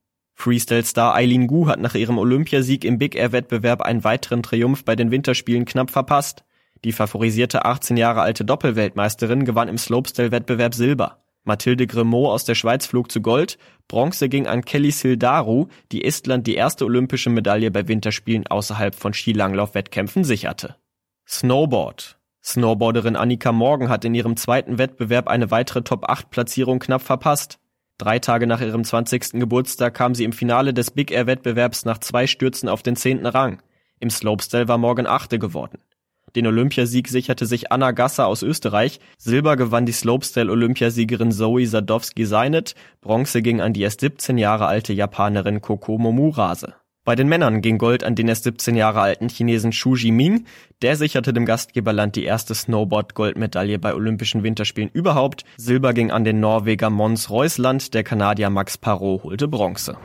Freestyle-Star 0.41 1.13
Eileen 1.13 1.45
Gu 1.45 1.67
hat 1.67 1.79
nach 1.79 1.93
ihrem 1.93 2.17
Olympiasieg 2.17 2.83
im 2.83 2.97
Big 2.97 3.15
Air-Wettbewerb 3.15 3.81
einen 3.81 4.03
weiteren 4.03 4.41
Triumph 4.41 4.83
bei 4.83 4.95
den 4.95 5.11
Winterspielen 5.11 5.65
knapp 5.65 5.91
verpasst. 5.91 6.43
Die 6.83 6.93
favorisierte 6.93 7.63
18 7.63 7.95
Jahre 7.95 8.21
alte 8.21 8.43
Doppelweltmeisterin 8.43 9.45
gewann 9.45 9.67
im 9.67 9.77
Slopestyle-Wettbewerb 9.77 10.73
Silber. 10.73 11.19
Mathilde 11.43 11.85
Grimaud 11.85 12.29
aus 12.29 12.43
der 12.43 12.55
Schweiz 12.55 12.87
flog 12.87 13.11
zu 13.11 13.21
Gold, 13.21 13.59
Bronze 13.87 14.29
ging 14.29 14.47
an 14.47 14.65
Kelly 14.65 14.91
Sildaru, 14.91 15.67
die 15.91 16.03
Estland 16.03 16.47
die 16.47 16.55
erste 16.55 16.85
olympische 16.85 17.29
Medaille 17.29 17.69
bei 17.69 17.87
Winterspielen 17.87 18.47
außerhalb 18.47 18.95
von 18.95 19.13
Skilanglauf-Wettkämpfen 19.13 20.23
sicherte. 20.23 20.75
Snowboard. 21.27 22.17
Snowboarderin 22.43 23.15
Annika 23.15 23.51
Morgan 23.51 23.89
hat 23.89 24.05
in 24.05 24.15
ihrem 24.15 24.37
zweiten 24.37 24.79
Wettbewerb 24.79 25.27
eine 25.27 25.51
weitere 25.51 25.83
Top-8-Platzierung 25.83 26.79
knapp 26.79 27.03
verpasst. 27.03 27.60
Drei 27.97 28.19
Tage 28.19 28.47
nach 28.47 28.61
ihrem 28.61 28.83
20. 28.83 29.33
Geburtstag 29.33 29.93
kam 29.93 30.15
sie 30.15 30.23
im 30.23 30.33
Finale 30.33 30.73
des 30.73 30.91
Big 30.91 31.11
Air 31.11 31.27
Wettbewerbs 31.27 31.85
nach 31.85 31.99
zwei 31.99 32.27
Stürzen 32.27 32.67
auf 32.69 32.81
den 32.81 32.95
zehnten 32.95 33.25
Rang. 33.25 33.61
Im 33.99 34.09
Slopestyle 34.09 34.67
war 34.67 34.77
Morgan 34.77 35.05
Achte 35.05 35.37
geworden. 35.37 35.77
Den 36.35 36.47
Olympiasieg 36.47 37.09
sicherte 37.09 37.45
sich 37.45 37.71
Anna 37.71 37.91
Gasser 37.91 38.25
aus 38.25 38.41
Österreich. 38.41 38.99
Silber 39.17 39.57
gewann 39.57 39.85
die 39.85 39.91
Slopestyle-Olympiasiegerin 39.91 41.31
Zoe 41.31 41.65
Sadowski-Seinet. 41.65 42.73
Bronze 43.01 43.41
ging 43.41 43.59
an 43.59 43.73
die 43.73 43.81
erst 43.81 43.99
17 43.99 44.37
Jahre 44.37 44.67
alte 44.67 44.93
Japanerin 44.93 45.61
Koko 45.61 45.97
Momurase. 45.97 46.75
Bei 47.03 47.15
den 47.15 47.27
Männern 47.27 47.61
ging 47.61 47.79
Gold 47.79 48.03
an 48.03 48.13
den 48.13 48.27
erst 48.27 48.43
17 48.43 48.75
Jahre 48.75 49.01
alten 49.01 49.27
Chinesen 49.27 49.71
Xu 49.71 49.95
Jiming. 49.95 50.45
Der 50.83 50.95
sicherte 50.95 51.33
dem 51.33 51.47
Gastgeberland 51.47 52.15
die 52.15 52.25
erste 52.25 52.53
Snowboard-Goldmedaille 52.53 53.79
bei 53.79 53.95
Olympischen 53.95 54.43
Winterspielen 54.43 54.91
überhaupt. 54.93 55.43
Silber 55.57 55.93
ging 55.93 56.11
an 56.11 56.25
den 56.25 56.39
Norweger 56.39 56.91
Mons 56.91 57.31
Reusland. 57.31 57.95
Der 57.95 58.03
Kanadier 58.03 58.51
Max 58.51 58.77
Parot 58.77 59.23
holte 59.23 59.47
Bronze. 59.47 59.97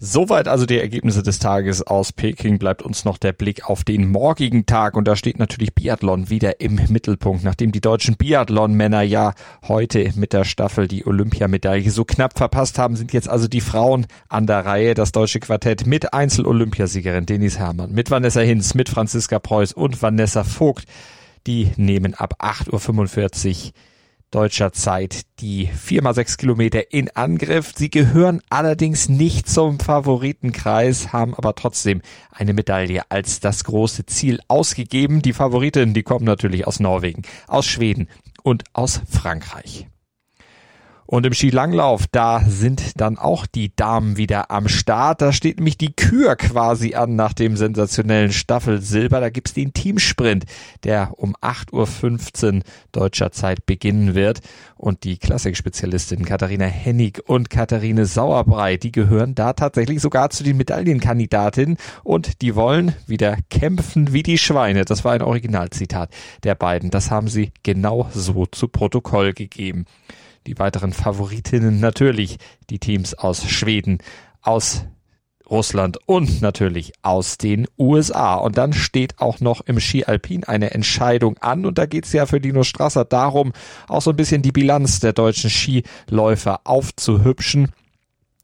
Soweit 0.00 0.46
also 0.46 0.64
die 0.64 0.78
Ergebnisse 0.78 1.24
des 1.24 1.40
Tages 1.40 1.84
aus 1.84 2.12
Peking. 2.12 2.60
Bleibt 2.60 2.82
uns 2.82 3.04
noch 3.04 3.18
der 3.18 3.32
Blick 3.32 3.68
auf 3.68 3.82
den 3.82 4.08
morgigen 4.08 4.64
Tag 4.64 4.96
und 4.96 5.08
da 5.08 5.16
steht 5.16 5.40
natürlich 5.40 5.74
Biathlon 5.74 6.30
wieder 6.30 6.60
im 6.60 6.78
Mittelpunkt, 6.88 7.42
nachdem 7.42 7.72
die 7.72 7.80
deutschen 7.80 8.16
Biathlon-Männer 8.16 9.02
ja 9.02 9.34
heute 9.66 10.12
mit 10.14 10.32
der 10.32 10.44
Staffel 10.44 10.86
die 10.86 11.04
Olympiamedaille 11.04 11.90
so 11.90 12.04
knapp 12.04 12.38
verpasst 12.38 12.78
haben, 12.78 12.94
sind 12.94 13.12
jetzt 13.12 13.28
also 13.28 13.48
die 13.48 13.60
Frauen 13.60 14.06
an 14.28 14.46
der 14.46 14.64
Reihe. 14.64 14.94
Das 14.94 15.10
deutsche 15.10 15.40
Quartett 15.40 15.84
mit 15.84 16.14
Einzel-Olympiasiegerin 16.14 17.26
Denis 17.26 17.58
Herrmann, 17.58 17.90
mit 17.90 18.12
Vanessa 18.12 18.40
Hinz, 18.40 18.74
mit 18.74 18.88
Franziska 18.88 19.40
Preuß 19.40 19.72
und 19.72 20.00
Vanessa 20.00 20.44
Vogt. 20.44 20.84
Die 21.48 21.72
nehmen 21.76 22.14
ab 22.14 22.34
8.45 22.40 23.66
Uhr 23.66 23.72
deutscher 24.30 24.72
Zeit 24.72 25.22
die 25.40 25.68
4x6 25.68 26.36
Kilometer 26.36 26.92
in 26.92 27.10
Angriff. 27.10 27.72
Sie 27.76 27.90
gehören 27.90 28.40
allerdings 28.50 29.08
nicht 29.08 29.48
zum 29.48 29.80
Favoritenkreis, 29.80 31.12
haben 31.12 31.34
aber 31.34 31.54
trotzdem 31.54 32.02
eine 32.30 32.52
Medaille 32.52 33.02
als 33.10 33.40
das 33.40 33.64
große 33.64 34.06
Ziel 34.06 34.40
ausgegeben. 34.48 35.22
Die 35.22 35.32
Favoritinnen, 35.32 35.94
die 35.94 36.02
kommen 36.02 36.24
natürlich 36.24 36.66
aus 36.66 36.80
Norwegen, 36.80 37.22
aus 37.46 37.66
Schweden 37.66 38.08
und 38.42 38.64
aus 38.72 39.00
Frankreich. 39.10 39.86
Und 41.10 41.24
im 41.24 41.32
Skilanglauf, 41.32 42.06
da 42.06 42.42
sind 42.46 43.00
dann 43.00 43.16
auch 43.16 43.46
die 43.46 43.74
Damen 43.74 44.18
wieder 44.18 44.50
am 44.50 44.68
Start. 44.68 45.22
Da 45.22 45.32
steht 45.32 45.56
nämlich 45.56 45.78
die 45.78 45.96
Kür 45.96 46.36
quasi 46.36 46.96
an 46.96 47.16
nach 47.16 47.32
dem 47.32 47.56
sensationellen 47.56 48.30
Staffelsilber. 48.30 49.18
Da 49.18 49.30
gibt's 49.30 49.54
den 49.54 49.72
Teamsprint, 49.72 50.44
der 50.84 51.14
um 51.16 51.34
8.15 51.36 52.56
Uhr 52.56 52.62
deutscher 52.92 53.32
Zeit 53.32 53.64
beginnen 53.64 54.14
wird. 54.14 54.40
Und 54.76 55.04
die 55.04 55.16
Klassikspezialistinnen 55.16 56.26
Katharina 56.26 56.66
Hennig 56.66 57.26
und 57.26 57.48
Katharine 57.48 58.04
Sauerbrei, 58.04 58.76
die 58.76 58.92
gehören 58.92 59.34
da 59.34 59.54
tatsächlich 59.54 60.02
sogar 60.02 60.28
zu 60.28 60.44
den 60.44 60.58
Medaillenkandidatinnen. 60.58 61.78
Und 62.04 62.42
die 62.42 62.54
wollen 62.54 62.94
wieder 63.06 63.38
kämpfen 63.48 64.12
wie 64.12 64.22
die 64.22 64.36
Schweine. 64.36 64.84
Das 64.84 65.06
war 65.06 65.12
ein 65.12 65.22
Originalzitat 65.22 66.10
der 66.42 66.54
beiden. 66.54 66.90
Das 66.90 67.10
haben 67.10 67.28
sie 67.28 67.52
genau 67.62 68.10
so 68.12 68.44
zu 68.44 68.68
Protokoll 68.68 69.32
gegeben. 69.32 69.86
Die 70.48 70.58
weiteren 70.58 70.94
Favoritinnen 70.94 71.78
natürlich 71.78 72.38
die 72.70 72.78
Teams 72.78 73.12
aus 73.12 73.44
Schweden, 73.50 73.98
aus 74.40 74.86
Russland 75.50 75.98
und 76.06 76.40
natürlich 76.40 76.94
aus 77.02 77.36
den 77.36 77.66
USA. 77.78 78.36
Und 78.36 78.56
dann 78.56 78.72
steht 78.72 79.20
auch 79.20 79.40
noch 79.40 79.60
im 79.60 79.78
Ski 79.78 80.06
Alpin 80.06 80.44
eine 80.44 80.70
Entscheidung 80.70 81.36
an. 81.42 81.66
Und 81.66 81.76
da 81.76 81.84
geht 81.84 82.06
es 82.06 82.14
ja 82.14 82.24
für 82.24 82.40
Dino 82.40 82.62
Strasser 82.62 83.04
darum, 83.04 83.52
auch 83.88 84.00
so 84.00 84.08
ein 84.08 84.16
bisschen 84.16 84.40
die 84.40 84.50
Bilanz 84.52 85.00
der 85.00 85.12
deutschen 85.12 85.50
Skiläufer 85.50 86.60
aufzuhübschen. 86.64 87.70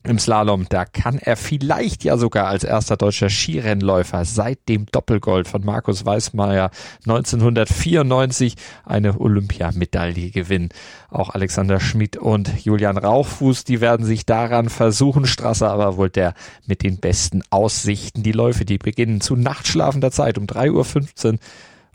Im 0.07 0.19
Slalom, 0.19 0.67
da 0.69 0.85
kann 0.85 1.17
er 1.17 1.35
vielleicht 1.35 2.05
ja 2.05 2.19
sogar 2.19 2.49
als 2.49 2.63
erster 2.63 2.99
deutscher 2.99 3.31
Skirennläufer 3.31 4.27
seit 4.27 4.69
dem 4.69 4.85
Doppelgold 4.85 5.49
von 5.49 5.65
Markus 5.65 6.05
Weismeier 6.05 6.71
1994 7.07 8.57
eine 8.85 9.19
Olympiamedaille 9.19 10.31
gewinnen. 10.31 10.69
Auch 11.09 11.31
Alexander 11.31 11.81
Schmidt 11.81 12.19
und 12.19 12.67
Julian 12.67 12.99
Rauchfuß, 12.99 13.65
die 13.65 13.81
werden 13.81 14.05
sich 14.05 14.27
daran 14.27 14.69
versuchen. 14.69 15.25
Strasser 15.25 15.71
aber 15.71 15.97
wohl 15.97 16.11
der 16.11 16.35
mit 16.67 16.83
den 16.83 16.99
besten 16.99 17.43
Aussichten. 17.49 18.23
Die 18.23 18.33
Läufe, 18.33 18.67
die 18.67 18.77
beginnen 18.77 19.23
zu 19.23 19.37
nachtschlafender 19.37 20.11
Zeit 20.11 20.37
um 20.37 20.45
3.15 20.45 21.33
Uhr 21.33 21.39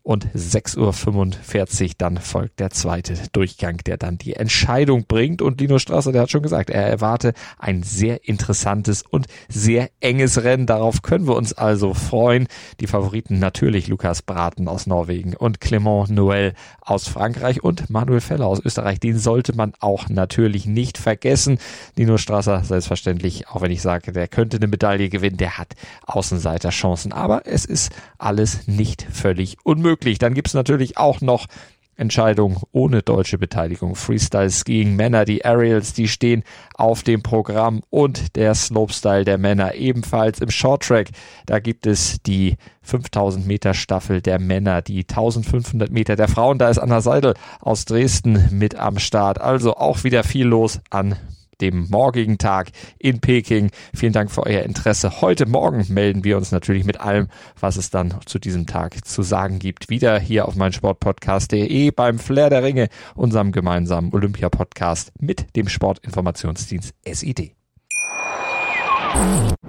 und 0.09 0.25
6.45 0.35 1.83
Uhr 1.83 1.91
dann 1.99 2.17
folgt 2.17 2.59
der 2.59 2.71
zweite 2.71 3.13
Durchgang, 3.31 3.77
der 3.85 3.97
dann 3.97 4.17
die 4.17 4.33
Entscheidung 4.33 5.05
bringt. 5.07 5.39
Und 5.39 5.61
Lino 5.61 5.77
Strasser, 5.77 6.11
der 6.11 6.23
hat 6.23 6.31
schon 6.31 6.41
gesagt, 6.41 6.71
er 6.71 6.87
erwarte 6.87 7.33
ein 7.59 7.83
sehr 7.83 8.27
interessantes 8.27 9.03
und 9.07 9.27
sehr 9.49 9.91
enges 9.99 10.43
Rennen. 10.43 10.65
Darauf 10.65 11.03
können 11.03 11.27
wir 11.27 11.35
uns 11.35 11.53
also 11.53 11.93
freuen. 11.93 12.47
Die 12.79 12.87
Favoriten 12.87 13.37
natürlich 13.37 13.87
Lukas 13.87 14.23
Braten 14.23 14.67
aus 14.67 14.87
Norwegen 14.87 15.35
und 15.35 15.61
Clement 15.61 16.09
Noël 16.09 16.53
aus 16.81 17.07
Frankreich 17.07 17.63
und 17.63 17.91
Manuel 17.91 18.21
Feller 18.21 18.47
aus 18.47 18.65
Österreich. 18.65 18.99
Den 18.99 19.19
sollte 19.19 19.55
man 19.55 19.73
auch 19.79 20.09
natürlich 20.09 20.65
nicht 20.65 20.97
vergessen. 20.97 21.59
Lino 21.95 22.17
Strasser, 22.17 22.63
selbstverständlich, 22.63 23.47
auch 23.49 23.61
wenn 23.61 23.69
ich 23.69 23.83
sage, 23.83 24.11
der 24.11 24.27
könnte 24.27 24.57
eine 24.57 24.65
Medaille 24.65 25.09
gewinnen, 25.09 25.37
der 25.37 25.59
hat 25.59 25.75
Außenseiterchancen. 26.07 27.11
Aber 27.11 27.45
es 27.45 27.65
ist 27.65 27.91
alles 28.17 28.67
nicht 28.67 29.05
völlig 29.11 29.57
unmöglich 29.63 29.98
möglich. 29.99 30.19
Dann 30.19 30.33
gibt's 30.33 30.53
natürlich 30.53 30.97
auch 30.97 31.21
noch 31.21 31.47
Entscheidungen 31.95 32.61
ohne 32.71 33.01
deutsche 33.01 33.37
Beteiligung. 33.37 33.95
Freestyle 33.95 34.49
Skiing 34.49 34.95
Männer, 34.95 35.25
die 35.25 35.43
Aerials, 35.43 35.91
die 35.91 36.07
stehen 36.07 36.43
auf 36.75 37.03
dem 37.03 37.21
Programm 37.21 37.81
und 37.89 38.37
der 38.37 38.55
Slopestyle 38.55 39.25
der 39.25 39.37
Männer 39.37 39.75
ebenfalls 39.75 40.39
im 40.39 40.49
Short 40.49 40.83
Track. 40.83 41.09
Da 41.45 41.59
gibt 41.59 41.85
es 41.85 42.21
die 42.23 42.55
5000 42.83 43.45
Meter 43.45 43.73
Staffel 43.73 44.21
der 44.21 44.39
Männer, 44.39 44.81
die 44.81 45.01
1500 45.01 45.91
Meter 45.91 46.15
der 46.15 46.29
Frauen. 46.29 46.57
Da 46.57 46.69
ist 46.69 46.77
Anna 46.77 47.01
Seidel 47.01 47.33
aus 47.59 47.83
Dresden 47.83 48.47
mit 48.51 48.75
am 48.75 48.97
Start. 48.97 49.41
Also 49.41 49.75
auch 49.75 50.05
wieder 50.05 50.23
viel 50.23 50.47
los 50.47 50.79
an 50.89 51.17
dem 51.61 51.87
morgigen 51.89 52.37
Tag 52.37 52.71
in 52.97 53.19
Peking. 53.19 53.71
Vielen 53.93 54.13
Dank 54.13 54.31
für 54.31 54.45
euer 54.45 54.63
Interesse. 54.63 55.21
Heute 55.21 55.45
Morgen 55.45 55.85
melden 55.89 56.23
wir 56.23 56.37
uns 56.37 56.51
natürlich 56.51 56.85
mit 56.85 56.99
allem, 56.99 57.27
was 57.59 57.77
es 57.77 57.89
dann 57.89 58.15
zu 58.25 58.39
diesem 58.39 58.65
Tag 58.65 59.05
zu 59.05 59.21
sagen 59.21 59.59
gibt. 59.59 59.89
Wieder 59.89 60.19
hier 60.19 60.47
auf 60.47 60.55
meinsportpodcast.de 60.55 61.91
beim 61.91 62.19
Flair 62.19 62.49
der 62.49 62.63
Ringe, 62.63 62.89
unserem 63.15 63.51
gemeinsamen 63.51 64.13
Olympia-Podcast 64.13 65.11
mit 65.19 65.55
dem 65.55 65.67
Sportinformationsdienst 65.67 66.93
SID. 67.05 67.53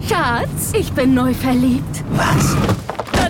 Schatz, 0.08 0.72
ich 0.74 0.92
bin 0.92 1.14
neu 1.14 1.34
verliebt. 1.34 2.04
Was? 2.10 2.56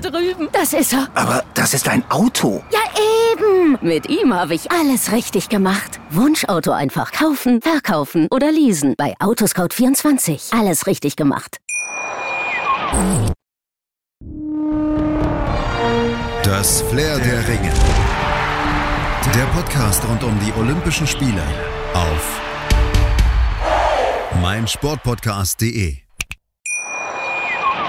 Da 0.01 0.11
drüben. 0.11 0.49
Das 0.53 0.73
ist 0.73 0.93
er. 0.93 1.09
Aber 1.15 1.45
das 1.55 1.75
ist 1.75 1.89
ein 1.89 2.03
Auto. 2.11 2.63
Ja, 2.73 2.81
eben. 3.33 3.79
Mit 3.81 4.09
ihm 4.09 4.33
habe 4.35 4.55
ich 4.55 4.71
alles 4.71 5.13
richtig 5.13 5.49
gemacht. 5.49 6.01
Wunschauto 6.11 6.73
einfach 6.73 7.13
kaufen, 7.13 7.61
verkaufen 7.61 8.27
oder 8.31 8.51
leasen. 8.51 8.95
Bei 8.97 9.15
Autoscout24. 9.19 10.59
Alles 10.59 10.87
richtig 10.87 11.17
gemacht. 11.17 11.59
Das 16.43 16.83
Flair 16.83 17.19
der 17.19 17.47
Ringe. 17.49 17.73
Der 19.35 19.45
Podcast 19.55 20.03
rund 20.09 20.25
um 20.25 20.37
die 20.41 20.53
Olympischen 20.59 21.07
Spiele 21.07 21.43
auf 21.95 22.41
meinsportpodcast.de. 24.43 26.10